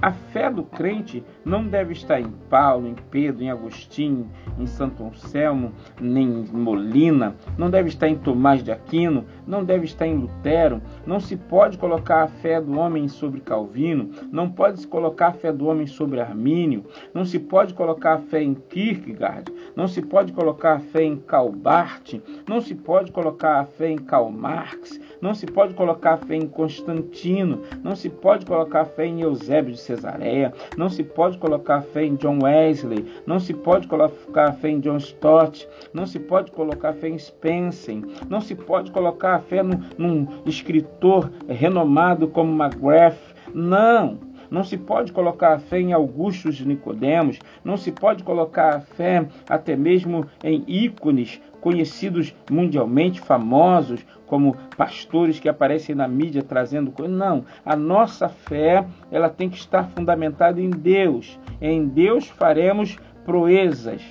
A 0.00 0.12
fé 0.12 0.48
do 0.48 0.62
crente 0.62 1.24
não 1.44 1.66
deve 1.66 1.92
estar 1.92 2.20
em 2.20 2.30
Paulo, 2.48 2.86
em 2.86 2.94
Pedro, 3.10 3.42
em 3.42 3.50
Agostinho, 3.50 4.30
em 4.56 4.64
Santo 4.64 5.02
Anselmo, 5.02 5.72
nem 6.00 6.28
em 6.28 6.46
Molina, 6.52 7.34
não 7.56 7.68
deve 7.68 7.88
estar 7.88 8.08
em 8.08 8.16
Tomás 8.16 8.62
de 8.62 8.70
Aquino, 8.70 9.24
não 9.44 9.64
deve 9.64 9.86
estar 9.86 10.06
em 10.06 10.16
Lutero, 10.16 10.80
não 11.04 11.18
se 11.18 11.36
pode 11.36 11.78
colocar 11.78 12.22
a 12.22 12.28
fé 12.28 12.60
do 12.60 12.78
homem 12.78 13.08
sobre 13.08 13.40
Calvino, 13.40 14.10
não 14.30 14.48
pode 14.48 14.80
se 14.80 14.86
colocar 14.86 15.28
a 15.28 15.32
fé 15.32 15.52
do 15.52 15.66
homem 15.66 15.86
sobre 15.88 16.20
Armínio, 16.20 16.84
não 17.12 17.24
se 17.24 17.40
pode 17.40 17.74
colocar 17.74 18.14
a 18.14 18.20
fé 18.20 18.40
em 18.40 18.54
Kierkegaard, 18.54 19.52
não 19.74 19.88
se 19.88 20.00
pode 20.00 20.32
colocar 20.32 20.74
a 20.74 20.80
fé 20.80 21.02
em 21.02 21.16
Calbart, 21.16 22.14
não 22.48 22.60
se 22.60 22.76
pode 22.76 23.10
colocar 23.10 23.58
a 23.58 23.64
fé 23.64 23.90
em 23.90 23.98
Karl 23.98 24.30
Marx, 24.30 25.00
não 25.20 25.34
se 25.34 25.46
pode 25.46 25.74
colocar 25.74 26.16
fé 26.18 26.36
em 26.36 26.46
Constantino, 26.46 27.62
não 27.82 27.94
se 27.96 28.08
pode 28.08 28.46
colocar 28.46 28.84
fé 28.84 29.06
em 29.06 29.20
Eusébio 29.20 29.72
de 29.72 29.80
Cesareia, 29.80 30.52
não 30.76 30.88
se 30.88 31.02
pode 31.02 31.38
colocar 31.38 31.82
fé 31.82 32.04
em 32.04 32.16
John 32.16 32.38
Wesley, 32.42 33.04
não 33.26 33.40
se 33.40 33.54
pode 33.54 33.86
colocar 33.88 34.52
fé 34.54 34.70
em 34.70 34.80
John 34.80 34.96
Stott, 34.98 35.68
não 35.92 36.06
se 36.06 36.18
pode 36.18 36.50
colocar 36.52 36.92
fé 36.92 37.08
em 37.08 37.18
Spencer, 37.18 38.00
não 38.28 38.40
se 38.40 38.54
pode 38.54 38.90
colocar 38.90 39.40
fé 39.40 39.62
num, 39.62 39.80
num 39.96 40.26
escritor 40.46 41.30
renomado 41.48 42.28
como 42.28 42.62
McGrath. 42.62 43.18
Não, 43.54 44.18
não 44.50 44.64
se 44.64 44.76
pode 44.76 45.12
colocar 45.12 45.54
a 45.54 45.58
fé 45.58 45.80
em 45.80 45.92
Augustus 45.92 46.56
de 46.56 46.66
Nicodemos, 46.66 47.38
não 47.64 47.76
se 47.76 47.92
pode 47.92 48.22
colocar 48.22 48.76
a 48.76 48.80
fé 48.80 49.26
até 49.48 49.76
mesmo 49.76 50.26
em 50.42 50.64
ícones 50.66 51.40
conhecidos 51.60 52.34
mundialmente, 52.50 53.20
famosos, 53.20 54.06
como 54.28 54.56
pastores 54.76 55.40
que 55.40 55.48
aparecem 55.48 55.94
na 55.94 56.06
mídia 56.06 56.42
trazendo 56.42 56.92
coisas. 56.92 57.16
Não, 57.16 57.44
a 57.64 57.74
nossa 57.74 58.28
fé 58.28 58.84
ela 59.10 59.28
tem 59.28 59.48
que 59.48 59.56
estar 59.56 59.88
fundamentada 59.88 60.60
em 60.60 60.70
Deus. 60.70 61.38
Em 61.60 61.86
Deus 61.86 62.28
faremos 62.28 62.98
proezas. 63.24 64.02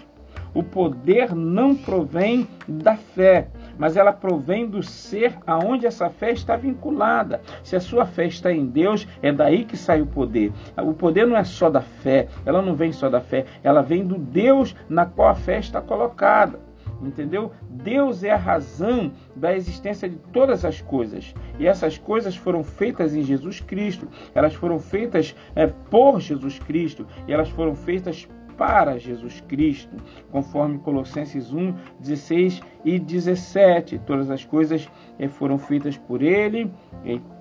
O 0.53 0.63
poder 0.63 1.36
não 1.36 1.75
provém 1.75 2.47
da 2.67 2.95
fé, 2.95 3.47
mas 3.77 3.95
ela 3.95 4.12
provém 4.12 4.67
do 4.67 4.82
ser 4.82 5.38
aonde 5.45 5.86
essa 5.86 6.10
fé 6.10 6.32
está 6.32 6.56
vinculada. 6.56 7.41
Se 7.63 7.75
a 7.75 7.80
sua 7.80 8.06
fé 8.06 8.25
está 8.25 8.51
em 8.51 8.65
Deus, 8.65 9.08
é 9.21 9.32
daí 9.32 9.65
que 9.65 9.77
sai 9.77 10.01
o 10.01 10.08
poder. 10.08 10.51
O 10.77 10.93
poder 10.93 11.27
não 11.27 11.38
é 11.38 11.43
só 11.43 11.69
da 11.69 11.82
fé, 11.82 12.27
ela 12.43 12.62
não 12.62 12.73
vem 12.73 12.91
só 12.91 13.08
da 13.08 13.21
fé, 13.21 13.45
ela 13.63 13.84
vem 13.84 14.03
do 14.03 14.17
Deus 14.17 14.75
na 14.89 15.06
qual 15.06 15.30
a 15.30 15.36
fé 15.36 15.60
está 15.60 15.80
colocada 15.80 16.66
entendeu? 17.01 17.51
Deus 17.69 18.23
é 18.23 18.31
a 18.31 18.38
razão 18.38 19.12
da 19.36 19.55
existência 19.55 20.10
de 20.10 20.17
todas 20.31 20.65
as 20.65 20.81
coisas. 20.81 21.33
E 21.60 21.67
essas 21.67 21.97
coisas 21.97 22.36
foram 22.36 22.63
feitas 22.63 23.15
em 23.15 23.21
Jesus 23.21 23.60
Cristo. 23.60 24.07
Elas 24.33 24.53
foram 24.53 24.79
feitas 24.79 25.36
é, 25.55 25.67
por 25.67 26.19
Jesus 26.19 26.60
Cristo. 26.60 27.05
E 27.27 27.33
elas 27.33 27.49
foram 27.49 27.75
feitas 27.75 28.27
para 28.57 28.97
Jesus 28.97 29.39
Cristo, 29.41 29.95
conforme 30.31 30.79
Colossenses 30.79 31.53
1, 31.53 31.73
16 31.99 32.62
e 32.83 32.99
17. 32.99 33.99
Todas 33.99 34.31
as 34.31 34.43
coisas 34.43 34.89
é, 35.19 35.27
foram 35.27 35.57
feitas 35.57 35.95
por 35.95 36.23
Ele, 36.23 36.71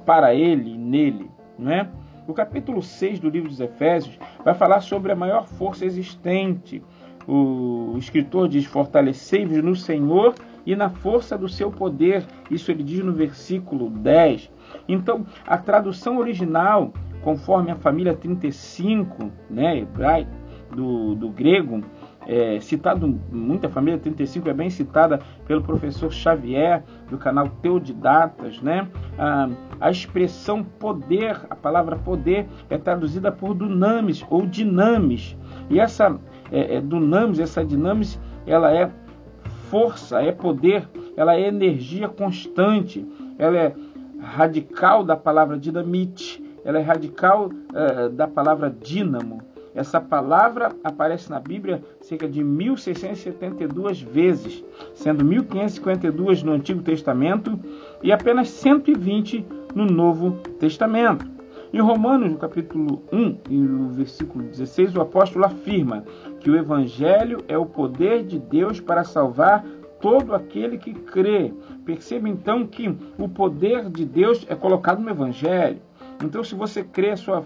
para 0.04 0.34
Ele 0.34 0.74
e 0.74 0.78
nele, 0.78 1.30
não 1.58 1.72
é? 1.72 1.88
O 2.28 2.34
capítulo 2.34 2.82
6 2.82 3.20
do 3.20 3.30
livro 3.30 3.48
dos 3.48 3.60
Efésios 3.60 4.18
vai 4.44 4.52
falar 4.52 4.80
sobre 4.80 5.12
a 5.12 5.16
maior 5.16 5.46
força 5.46 5.84
existente, 5.84 6.82
o 7.26 7.96
escritor 7.98 8.48
diz: 8.48 8.64
Fortalecei-vos 8.64 9.62
no 9.62 9.74
Senhor 9.74 10.34
e 10.64 10.76
na 10.76 10.90
força 10.90 11.36
do 11.36 11.48
seu 11.48 11.70
poder. 11.70 12.24
Isso 12.50 12.70
ele 12.70 12.82
diz 12.82 13.04
no 13.04 13.12
versículo 13.12 13.90
10. 13.90 14.50
Então, 14.88 15.26
a 15.46 15.56
tradução 15.56 16.18
original, 16.18 16.92
conforme 17.22 17.70
a 17.70 17.76
família 17.76 18.14
35, 18.14 19.30
né, 19.50 19.78
hebraico, 19.78 20.30
do, 20.70 21.14
do 21.14 21.28
grego, 21.30 21.80
é, 22.26 22.58
citado, 22.60 23.20
muita 23.30 23.68
família 23.68 24.00
35 24.00 24.48
é 24.48 24.52
bem 24.52 24.68
citada 24.68 25.20
pelo 25.46 25.62
professor 25.62 26.12
Xavier, 26.12 26.82
do 27.08 27.16
canal 27.16 27.48
Teodidatas, 27.62 28.60
né? 28.60 28.88
A, 29.16 29.48
a 29.80 29.90
expressão 29.90 30.64
poder, 30.64 31.40
a 31.48 31.54
palavra 31.54 31.96
poder, 31.96 32.46
é 32.68 32.76
traduzida 32.76 33.30
por 33.30 33.54
dunamis 33.54 34.24
ou 34.28 34.44
dinamis. 34.44 35.36
E 35.70 35.78
essa 35.78 36.18
é, 36.50 36.76
é, 36.76 36.80
dunamis, 36.80 37.38
essa 37.38 37.64
dinamis, 37.64 38.18
ela 38.46 38.72
é 38.72 38.90
força, 39.70 40.20
é 40.22 40.32
poder, 40.32 40.88
ela 41.16 41.35
é 41.35 41.46
energia 41.46 42.09
constante, 42.09 43.06
ela 43.38 43.56
é 43.56 43.74
radical 44.20 45.04
da 45.04 45.16
palavra 45.16 45.59
dinamite, 45.59 46.42
ela 46.64 46.78
é 46.78 46.82
radical 46.82 47.50
é, 47.74 48.09
da 48.09 48.26
palavra 48.26 48.70
dínamo. 48.70 49.42
Essa 49.74 50.00
palavra 50.00 50.72
aparece 50.82 51.28
na 51.28 51.38
Bíblia 51.38 51.82
cerca 52.00 52.26
de 52.26 52.42
1672 52.42 54.00
vezes, 54.00 54.64
sendo 54.94 55.22
1552 55.22 56.42
no 56.42 56.52
Antigo 56.52 56.82
Testamento 56.82 57.61
e 58.02 58.11
apenas 58.11 58.48
120 58.48 59.44
no 59.74 59.85
Novo 59.85 60.32
Testamento. 60.59 61.26
Em 61.72 61.80
Romanos, 61.80 62.30
no 62.30 62.38
capítulo 62.38 63.02
1, 63.12 63.38
no 63.50 63.90
versículo 63.90 64.44
16, 64.44 64.96
o 64.96 65.00
apóstolo 65.02 65.44
afirma 65.44 66.04
que 66.46 66.50
o 66.50 66.56
Evangelho 66.56 67.44
é 67.48 67.59
o 67.59 67.66
poder 67.66 68.22
de 68.22 68.38
Deus 68.38 68.78
para 68.78 69.02
salvar 69.02 69.64
todo 70.00 70.32
aquele 70.32 70.78
que 70.78 70.94
crê. 70.94 71.52
Perceba 71.85 72.28
então 72.28 72.64
que 72.64 72.96
o 73.18 73.28
poder 73.28 73.90
de 73.90 74.04
Deus 74.04 74.46
é 74.48 74.54
colocado 74.54 75.02
no 75.02 75.11
Evangelho. 75.11 75.80
Então, 76.22 76.44
se 76.44 76.54
você 76.54 76.85
crê, 76.85 77.11
a 77.11 77.16
sua 77.16 77.42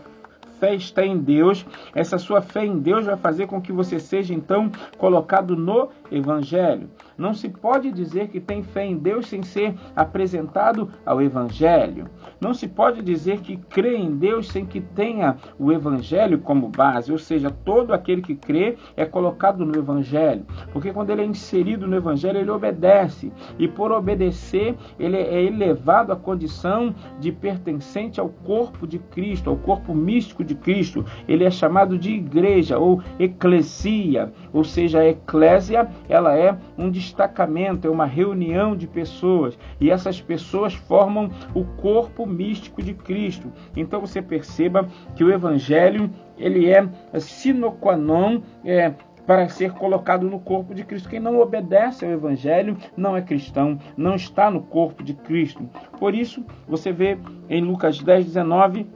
fé 0.58 0.74
está 0.74 1.02
em 1.02 1.16
Deus, 1.16 1.64
essa 1.94 2.18
sua 2.18 2.42
fé 2.42 2.66
em 2.66 2.78
Deus 2.78 3.06
vai 3.06 3.16
fazer 3.16 3.46
com 3.46 3.58
que 3.58 3.72
você 3.72 3.98
seja 3.98 4.34
então 4.34 4.70
colocado 4.98 5.56
no 5.56 5.88
Evangelho. 6.10 6.90
Não 7.16 7.34
se 7.34 7.48
pode 7.48 7.90
dizer 7.92 8.28
que 8.28 8.40
tem 8.40 8.62
fé 8.62 8.86
em 8.86 8.96
Deus 8.96 9.26
sem 9.26 9.42
ser 9.42 9.74
apresentado 9.94 10.90
ao 11.04 11.20
Evangelho. 11.20 12.08
Não 12.40 12.54
se 12.54 12.66
pode 12.66 13.02
dizer 13.02 13.40
que 13.40 13.56
crê 13.56 13.96
em 13.96 14.16
Deus 14.16 14.48
sem 14.48 14.64
que 14.64 14.80
tenha 14.80 15.36
o 15.58 15.70
Evangelho 15.70 16.38
como 16.38 16.68
base. 16.68 17.12
Ou 17.12 17.18
seja, 17.18 17.50
todo 17.50 17.92
aquele 17.92 18.22
que 18.22 18.34
crê 18.34 18.76
é 18.96 19.04
colocado 19.04 19.64
no 19.64 19.78
Evangelho. 19.78 20.46
Porque 20.72 20.92
quando 20.92 21.10
ele 21.10 21.22
é 21.22 21.26
inserido 21.26 21.86
no 21.86 21.96
Evangelho, 21.96 22.38
ele 22.38 22.50
obedece. 22.50 23.32
E 23.58 23.68
por 23.68 23.92
obedecer, 23.92 24.74
ele 24.98 25.16
é 25.16 25.42
elevado 25.42 26.12
à 26.12 26.16
condição 26.16 26.94
de 27.18 27.30
pertencente 27.30 28.20
ao 28.20 28.28
corpo 28.28 28.86
de 28.86 28.98
Cristo, 28.98 29.50
ao 29.50 29.56
corpo 29.56 29.94
místico 29.94 30.42
de 30.42 30.54
Cristo. 30.54 31.04
Ele 31.28 31.44
é 31.44 31.50
chamado 31.50 31.98
de 31.98 32.12
igreja 32.12 32.78
ou 32.78 33.02
eclesia. 33.18 34.32
Ou 34.52 34.64
seja, 34.64 35.00
a 35.00 35.08
eclésia 35.08 35.88
ela 36.08 36.36
é 36.36 36.56
um 36.76 36.90
destacamento, 36.90 37.86
é 37.86 37.90
uma 37.90 38.06
reunião 38.06 38.76
de 38.76 38.86
pessoas 38.86 39.58
e 39.80 39.90
essas 39.90 40.20
pessoas 40.20 40.74
formam 40.74 41.30
o 41.54 41.64
corpo 41.64 42.26
místico 42.26 42.82
de 42.82 42.94
Cristo. 42.94 43.52
Então 43.76 44.00
você 44.00 44.20
perceba 44.20 44.88
que 45.14 45.24
o 45.24 45.32
Evangelho 45.32 46.10
ele 46.38 46.70
é 46.70 46.88
sine 47.18 47.70
qua 47.80 47.96
non 47.96 48.40
é, 48.64 48.94
para 49.26 49.48
ser 49.48 49.72
colocado 49.72 50.28
no 50.28 50.40
corpo 50.40 50.74
de 50.74 50.84
Cristo. 50.84 51.08
Quem 51.08 51.20
não 51.20 51.38
obedece 51.38 52.04
ao 52.04 52.10
Evangelho 52.10 52.76
não 52.96 53.16
é 53.16 53.22
cristão, 53.22 53.78
não 53.96 54.16
está 54.16 54.50
no 54.50 54.62
corpo 54.62 55.02
de 55.02 55.14
Cristo. 55.14 55.68
Por 55.98 56.14
isso, 56.14 56.44
você 56.66 56.90
vê 56.90 57.18
em 57.48 57.62
Lucas 57.62 58.00
10, 58.00 58.24
19 58.24 58.86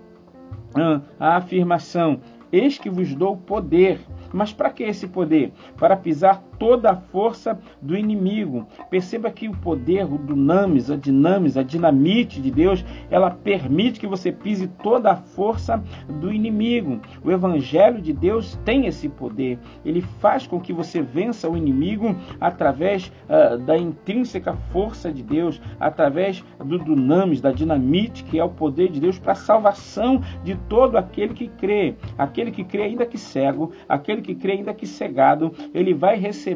a 1.20 1.36
afirmação: 1.36 2.20
Eis 2.50 2.78
que 2.78 2.90
vos 2.90 3.14
dou 3.14 3.36
poder. 3.36 4.00
Mas 4.32 4.52
para 4.52 4.70
que 4.70 4.82
esse 4.82 5.06
poder? 5.06 5.52
Para 5.76 5.96
pisar 5.96 6.42
toda 6.58 6.90
a 6.90 6.96
força 6.96 7.58
do 7.80 7.96
inimigo. 7.96 8.66
Perceba 8.90 9.30
que 9.30 9.48
o 9.48 9.56
poder, 9.56 10.04
o 10.04 10.18
dunamis, 10.18 10.90
a 10.90 10.96
dinamis, 10.96 11.56
a 11.56 11.62
dinamite 11.62 12.40
de 12.40 12.50
Deus, 12.50 12.84
ela 13.10 13.30
permite 13.30 14.00
que 14.00 14.06
você 14.06 14.32
pise 14.32 14.66
toda 14.66 15.12
a 15.12 15.16
força 15.16 15.82
do 16.20 16.32
inimigo. 16.32 17.00
O 17.24 17.30
evangelho 17.30 18.00
de 18.00 18.12
Deus 18.12 18.58
tem 18.64 18.86
esse 18.86 19.08
poder. 19.08 19.58
Ele 19.84 20.00
faz 20.00 20.46
com 20.46 20.60
que 20.60 20.72
você 20.72 21.02
vença 21.02 21.48
o 21.48 21.56
inimigo 21.56 22.14
através 22.40 23.12
uh, 23.28 23.58
da 23.58 23.76
intrínseca 23.76 24.54
força 24.72 25.12
de 25.12 25.22
Deus, 25.22 25.60
através 25.78 26.44
do 26.64 26.78
dunamis, 26.78 27.40
da 27.40 27.52
dinamite, 27.52 28.24
que 28.24 28.38
é 28.38 28.44
o 28.44 28.48
poder 28.48 28.90
de 28.90 29.00
Deus 29.00 29.18
para 29.18 29.32
a 29.32 29.36
salvação 29.36 30.22
de 30.42 30.54
todo 30.68 30.96
aquele 30.96 31.34
que 31.34 31.48
crê. 31.48 31.94
Aquele 32.16 32.50
que 32.50 32.64
crê 32.64 32.84
ainda 32.84 33.06
que 33.06 33.18
cego, 33.18 33.72
aquele 33.88 34.22
que 34.22 34.34
crê, 34.34 34.52
ainda 34.52 34.74
que 34.74 34.86
cegado, 34.86 35.52
ele 35.72 35.94
vai 35.94 36.16
receber 36.16 36.53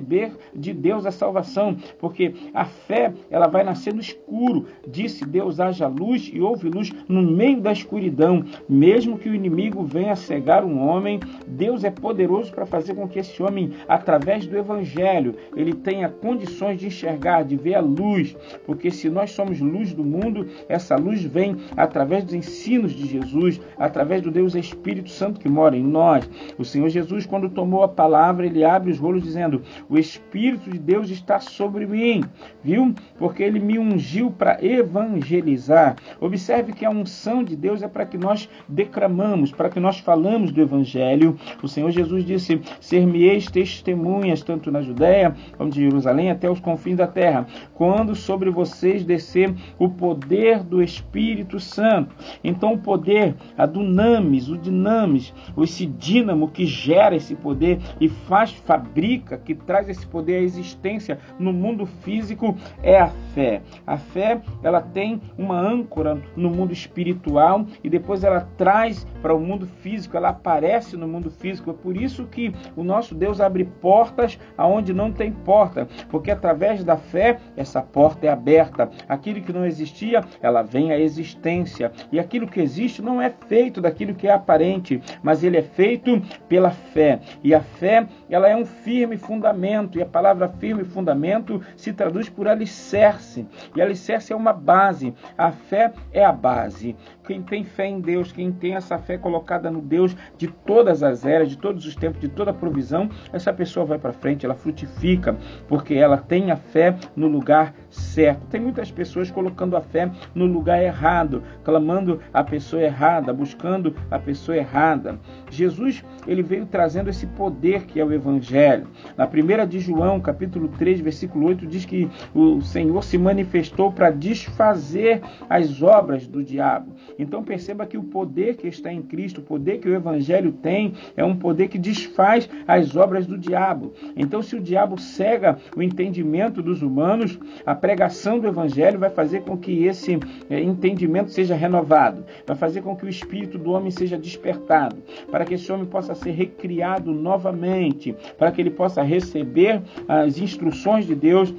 de 0.55 0.73
Deus 0.73 1.07
a 1.07 1.11
salvação, 1.11 1.77
porque 1.99 2.35
a 2.55 2.65
fé, 2.65 3.13
ela 3.31 3.47
vai 3.47 3.65
nascer 3.65 3.95
no 3.95 4.01
escuro. 4.01 4.67
Disse 4.87 5.25
Deus: 5.25 5.61
haja 5.61 5.87
luz 5.87 6.31
e 6.33 6.41
houve 6.41 6.69
luz 6.69 6.93
no 7.09 7.23
meio 7.23 7.61
da 7.61 7.73
escuridão. 7.73 8.45
Mesmo 8.69 9.19
que 9.19 9.29
o 9.29 9.35
inimigo 9.35 9.83
venha 9.83 10.15
cegar 10.17 10.65
um 10.65 10.79
homem, 10.87 11.21
Deus 11.47 11.85
é 11.85 11.91
poderoso 11.91 12.53
para 12.53 12.67
fazer 12.67 12.95
com 12.95 13.09
que 13.09 13.19
esse 13.19 13.43
homem, 13.43 13.73
através 13.89 14.47
do 14.47 14.57
evangelho, 14.57 15.35
ele 15.57 15.73
tenha 15.73 16.09
condições 16.09 16.79
de 16.79 16.87
enxergar, 16.87 17.43
de 17.43 17.57
ver 17.57 17.75
a 17.75 17.81
luz, 17.81 18.37
porque 18.67 18.91
se 18.91 19.09
nós 19.09 19.31
somos 19.31 19.61
luz 19.61 19.93
do 19.93 20.05
mundo, 20.05 20.47
essa 20.69 20.97
luz 20.97 21.23
vem 21.23 21.57
através 21.77 22.25
dos 22.25 22.35
ensinos 22.35 22.93
de 22.93 23.07
Jesus, 23.07 23.61
através 23.79 24.23
do 24.23 24.31
Deus 24.31 24.55
Espírito 24.55 25.11
Santo 25.11 25.41
que 25.41 25.49
mora 25.49 25.77
em 25.77 25.83
nós. 25.83 26.29
O 26.59 26.65
Senhor 26.65 26.89
Jesus, 26.89 27.27
quando 27.27 27.49
tomou 27.49 27.83
a 27.83 27.89
palavra, 27.89 28.47
ele 28.47 28.65
abre 28.65 28.91
os 28.91 28.99
rolos 28.99 29.23
dizendo: 29.23 29.63
O 29.89 29.99
Espírito 29.99 30.71
de 30.71 30.79
Deus 30.79 31.11
está 31.11 31.41
sobre 31.41 31.87
mim, 31.87 32.25
viu? 32.63 32.95
Porque 33.19 33.43
ele 33.43 33.59
me 33.59 33.79
ungiu 33.79 34.31
para 34.31 34.65
evangelizar. 34.65 35.97
Observe 36.21 36.73
que 36.73 36.85
a 36.85 36.91
unção 36.91 37.43
de 37.43 37.57
Deus 37.57 37.83
é 37.83 37.89
para 37.89 38.07
que 38.07 38.17
nós 38.17 38.49
declamamos, 38.69 39.53
para 39.53 39.69
que 39.69 39.81
nós 39.81 39.99
falamos 39.99 40.53
do 40.53 40.61
Evangelho. 40.61 41.37
O 41.63 41.69
Senhor 41.69 41.91
Jesus 41.91 42.25
disse: 42.25 42.61
Ser-me-eis 42.81 43.51
testemunhas, 43.51 44.43
tanto 44.43 44.71
na 44.71 44.83
Judéia 44.83 45.35
como 45.57 45.71
de 45.71 45.81
Jerusalém, 45.81 46.31
até 46.31 46.51
os 46.51 46.61
confins 46.61 46.97
da 46.97 47.07
terra, 47.07 47.47
quando 47.75 48.15
sobre 48.15 48.51
vocês 48.51 49.05
descer 49.05 49.55
o 49.79 49.89
poder 49.89 50.63
do 50.63 50.83
Espírito 50.83 51.59
Santo. 51.61 52.15
Então, 52.43 52.75
o 52.75 52.79
poder, 52.79 53.35
a 53.57 53.67
dunamis, 53.67 54.49
o 54.49 54.57
dinamis, 54.57 55.33
esse 55.59 55.87
dínamo 55.87 56.49
que 56.49 56.67
gera 56.67 57.17
esse 57.17 57.35
poder 57.35 57.79
e 58.01 58.09
faz, 58.09 58.53
fabrica, 58.53 59.39
que 59.39 59.55
traz 59.69 59.87
esse 59.87 60.07
poder 60.07 60.37
à 60.37 60.41
existência 60.41 61.19
no 61.39 61.53
mundo 61.53 61.85
físico, 61.85 62.57
é 62.83 62.99
a 62.99 63.09
fé. 63.35 63.61
A 63.87 63.99
fé, 63.99 64.41
ela 64.63 64.81
tem 64.81 65.21
uma 65.37 65.61
âncora 65.61 66.19
no 66.35 66.49
mundo 66.49 66.73
espiritual 66.73 67.67
e 67.85 67.91
depois 67.91 68.25
ela 68.25 68.49
traz 68.57 69.07
para 69.21 69.35
o 69.35 69.39
mundo 69.39 69.67
físico, 69.67 70.17
ela 70.17 70.31
aparece 70.31 70.97
no 70.97 71.07
mundo 71.07 71.31
físico. 71.31 71.71
É 71.71 71.75
por 71.75 71.97
isso 71.97 72.25
que 72.25 72.51
o 72.75 72.83
nosso 72.83 73.15
Deus 73.15 73.43
abre 73.43 73.65
portas 73.65 74.39
aonde 74.57 74.95
não 74.95 75.13
tem 75.13 75.31
porta, 75.31 75.87
porque 76.09 76.31
através 76.31 76.83
da 76.83 76.97
fé 76.97 77.39
essa 77.55 77.83
porta 77.83 78.27
é 78.27 78.31
aberta. 78.31 78.89
Aquilo 79.07 79.43
que 79.43 79.53
não 79.53 79.67
existia, 79.67 80.25
ela 80.41 80.63
vem 80.63 80.93
à 80.93 80.99
existência. 80.99 81.93
E 82.11 82.19
aquilo 82.19 82.47
que 82.47 82.61
existe 82.61 83.03
não 83.03 83.21
é 83.21 83.29
feito 83.29 83.83
daquilo 83.83 84.15
que 84.15 84.29
é 84.29 84.33
aparente, 84.33 84.99
mas 85.23 85.45
ele 85.45 85.59
é 85.59 85.63
feito 85.63 86.23
pela 86.49 86.71
fé. 86.71 87.21
E 87.45 87.55
a 87.55 87.61
fé, 87.61 88.09
ela 88.31 88.49
é 88.49 88.57
um 88.57 88.65
firme 88.65 89.19
fundamento, 89.19 89.58
e 89.99 90.03
a 90.03 90.07
palavra 90.07 90.49
firme 90.49 90.85
fundamento 90.85 91.61
se 91.77 91.93
traduz 91.93 92.29
por 92.29 92.47
alicerce. 92.47 93.47
E 93.75 93.83
alicerce 93.83 94.33
é 94.33 94.37
uma 94.37 94.53
base. 94.53 95.15
A 95.37 95.51
fé 95.51 95.93
é 96.13 96.25
a 96.25 96.33
base. 96.33 96.97
Quem 97.29 97.43
tem 97.43 97.63
fé 97.63 97.85
em 97.85 98.01
Deus, 98.01 98.33
quem 98.33 98.51
tem 98.51 98.75
essa 98.75 98.97
fé 98.97 99.19
colocada 99.19 99.71
no 99.71 99.83
Deus 99.83 100.17
de 100.39 100.49
todas 100.49 101.03
as 101.03 101.27
eras, 101.27 101.51
de 101.51 101.59
todos 101.59 101.85
os 101.85 101.95
tempos, 101.95 102.23
de 102.23 102.29
toda 102.29 102.53
a 102.53 102.55
provisão, 102.55 103.11
essa 103.31 103.53
pessoa 103.53 103.85
vai 103.85 103.99
para 103.99 104.15
frente, 104.15 104.47
ela 104.47 104.55
frutifica, 104.55 105.37
porque 105.69 105.93
ela 105.93 106.17
tem 106.17 106.51
a 106.51 106.57
fé 106.57 106.97
no 107.15 107.27
lugar 107.27 107.75
certo. 107.91 108.47
Tem 108.47 108.59
muitas 108.59 108.91
pessoas 108.91 109.31
colocando 109.31 109.77
a 109.77 109.83
fé 109.83 110.11
no 110.35 110.47
lugar 110.47 110.83
errado, 110.83 111.43
clamando 111.63 112.19
a 112.33 112.43
pessoa 112.43 112.81
errada, 112.81 113.31
buscando 113.31 113.95
a 114.11 114.19
pessoa 114.19 114.57
errada. 114.57 115.21
Jesus, 115.51 116.03
ele 116.27 116.43
veio 116.43 116.65
trazendo 116.65 117.11
esse 117.11 117.27
poder 117.27 117.85
que 117.85 118.01
é 118.01 118.05
o 118.07 118.11
evangelho. 118.11 118.87
Na 119.19 119.27
primeira 119.27 119.67
de 119.67 119.79
João, 119.79 120.19
capítulo 120.19 120.69
3, 120.79 121.01
versículo 121.01 121.47
8, 121.49 121.67
diz 121.67 121.85
que 121.85 122.09
o 122.35 122.63
Senhor 122.63 123.05
se 123.05 123.19
manifestou 123.19 123.93
para 123.93 124.09
desfazer 124.09 125.21
as 125.47 125.83
obras 125.83 126.27
do 126.27 126.43
diabo. 126.43 126.97
Então 127.19 127.43
perceba 127.43 127.87
que 127.87 127.99
o 127.99 128.05
poder 128.05 128.57
que 128.57 128.69
está 128.69 128.93
em 128.93 129.03
Cristo, 129.03 129.41
o 129.41 129.45
poder 129.45 129.79
que 129.79 129.89
o 129.89 129.95
evangelho 129.95 130.53
tem, 130.53 130.95
é 131.17 131.25
um 131.25 131.37
poder 131.37 131.69
que 131.69 131.79
desfaz 131.79 132.49
as 132.67 132.97
obras 132.97 133.27
do 133.27 133.37
diabo. 133.37 133.93
Então 134.17 134.43
se 134.43 134.57
o 134.57 134.61
diabo 134.61 134.99
cega 134.99 135.59
o 135.77 135.83
entendimento 135.83 136.63
dos 136.63 136.83
humanos, 136.83 137.39
a 137.65 137.75
pregação 137.75 138.39
do 138.39 138.47
Evangelho 138.47 138.99
vai 138.99 139.11
fazer 139.11 139.43
com 139.43 139.57
que 139.57 139.85
esse 139.85 140.19
é, 140.49 140.61
entendimento 140.61 141.31
seja 141.31 141.55
renovado, 141.55 142.25
vai 142.47 142.57
fazer 142.57 142.83
com 142.83 142.97
que 142.97 143.05
o 143.05 143.09
espírito 143.09 143.59
do 143.59 143.73
homem 143.73 143.91
seja 143.91 144.19
despertado, 144.19 144.97
para 145.31 145.45
que 145.45 145.55
esse 145.55 145.71
homem 145.73 145.87
possa 145.87 146.15
ser 146.15 146.33
recriado 146.33 147.13
novamente, 147.13 148.15
para 148.37 148.51
que 148.51 148.61
ele 148.61 148.71
possa 148.71 149.03
receber 149.03 149.83
as 150.07 150.39
instruções 150.39 151.07
de 151.07 151.15
Deus 151.15 151.55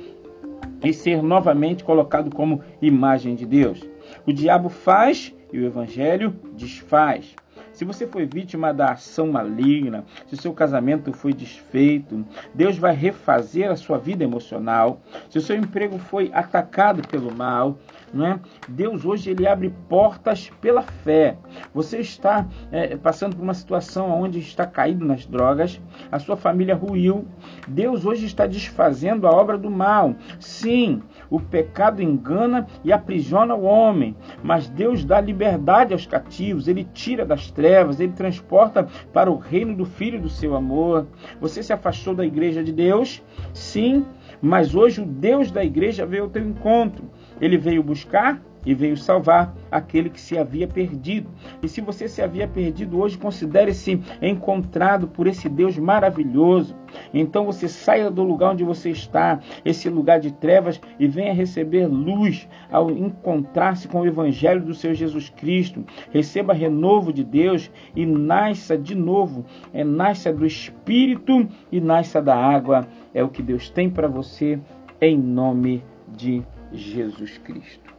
e 0.84 0.94
ser 0.94 1.22
novamente 1.22 1.84
colocado 1.84 2.34
como 2.34 2.62
imagem 2.82 3.36
de 3.36 3.46
Deus. 3.46 3.88
O 4.26 4.34
diabo 4.34 4.70
faz 4.70 5.34
e 5.52 5.60
o 5.60 5.66
Evangelho 5.66 6.36
desfaz. 6.54 7.36
Se 7.74 7.86
você 7.86 8.06
foi 8.08 8.26
vítima 8.26 8.74
da 8.74 8.92
ação 8.92 9.32
maligna, 9.32 10.04
se 10.28 10.34
o 10.34 10.42
seu 10.42 10.54
casamento 10.54 11.14
foi 11.14 11.34
desfeito, 11.34 12.26
Deus 12.54 12.78
vai 12.78 12.94
refazer 12.94 13.70
a 13.70 13.76
sua 13.76 13.98
vida 13.98 14.24
emocional. 14.24 15.02
Se 15.30 15.38
o 15.38 15.42
seu 15.42 15.56
emprego 15.56 15.98
foi 15.98 16.30
atacado 16.34 17.08
pelo 17.08 17.34
mal, 17.34 17.78
é? 18.16 18.40
Deus 18.68 19.06
hoje 19.06 19.30
ele 19.30 19.48
abre 19.48 19.74
portas 19.88 20.52
pela 20.62 20.82
fé. 20.82 21.38
Você 21.74 22.00
está 22.00 22.48
é, 22.72 22.96
passando 22.98 23.36
por 23.36 23.44
uma 23.44 23.54
situação 23.54 24.10
onde 24.10 24.40
está 24.40 24.66
caído 24.66 25.06
nas 25.06 25.26
drogas, 25.26 25.80
a 26.12 26.20
sua 26.20 26.36
família 26.36 26.76
ruiu. 26.76 27.28
Deus 27.68 28.06
hoje 28.06 28.26
está 28.26 28.48
desfazendo 28.48 29.28
a 29.28 29.32
obra 29.32 29.58
do 29.58 29.70
mal. 29.70 30.16
Sim, 30.40 31.02
o 31.30 31.40
pecado 31.40 32.02
engana 32.02 32.68
e 32.84 32.92
aprisiona 32.92 33.54
o 33.56 33.64
homem, 33.64 34.16
mas 34.42 34.70
Deus 34.70 35.06
dá 35.06 35.22
liberdade 35.22 35.94
aos 35.94 36.06
cativos, 36.06 36.68
ele 36.68 36.84
tira 36.94 37.26
das 37.26 37.52
trevas, 37.52 38.00
ele 38.00 38.14
transporta 38.14 38.88
para 39.14 39.32
o 39.32 39.38
reino 39.38 39.76
do 39.76 39.86
Filho 39.86 40.20
do 40.20 40.30
seu 40.30 40.56
amor. 40.56 41.08
Você 41.40 41.62
se 41.62 41.74
afastou 41.74 42.16
da 42.16 42.26
igreja 42.26 42.64
de 42.64 42.72
Deus? 42.72 43.22
Sim, 43.54 44.06
mas 44.42 44.74
hoje 44.74 45.02
o 45.02 45.06
Deus 45.06 45.52
da 45.52 45.64
igreja 45.64 46.06
veio 46.06 46.24
ao 46.24 46.30
teu 46.30 46.44
encontro. 46.44 47.10
Ele 47.40 47.58
veio 47.58 47.84
buscar 47.84 48.42
e 48.66 48.74
veio 48.74 48.98
salvar 48.98 49.56
aquele 49.72 50.10
que 50.10 50.20
se 50.20 50.38
havia 50.38 50.68
perdido. 50.68 51.30
E 51.62 51.68
se 51.68 51.82
você 51.82 52.08
se 52.08 52.22
havia 52.22 52.48
perdido 52.48 53.00
hoje, 53.00 53.18
considere-se 53.18 54.02
encontrado 54.22 55.08
por 55.08 55.28
esse 55.28 55.48
Deus 55.48 55.78
maravilhoso. 55.78 56.76
Então 57.14 57.46
você 57.46 57.68
saia 57.68 58.10
do 58.10 58.24
lugar 58.24 58.52
onde 58.52 58.64
você 58.64 58.90
está, 58.90 59.40
esse 59.64 59.90
lugar 59.90 60.20
de 60.20 60.32
trevas, 60.34 60.82
e 61.00 61.08
venha 61.08 61.34
receber 61.34 61.88
luz 61.88 62.48
ao 62.72 62.92
encontrar-se 62.92 63.88
com 63.88 64.02
o 64.02 64.06
Evangelho 64.06 64.62
do 64.62 64.74
Seu 64.74 64.94
Jesus 64.94 65.30
Cristo. 65.30 65.86
Receba 66.12 66.54
renovo 66.54 67.14
de 67.14 67.24
Deus 67.24 67.72
e 67.96 68.06
nasça 68.06 68.78
de 68.78 68.96
novo. 68.96 69.46
É, 69.74 69.84
nasça 69.84 70.34
do 70.34 70.46
Espírito 70.46 71.48
e 71.72 71.80
nasça 71.80 72.22
da 72.22 72.36
água. 72.36 72.88
É 73.14 73.24
o 73.24 73.30
que 73.30 73.42
Deus 73.42 73.70
tem 73.70 73.90
para 73.90 74.08
você 74.08 74.60
em 75.02 75.18
nome 75.18 75.84
de 76.08 76.44
Jesus 76.74 77.40
Cristo. 77.44 77.90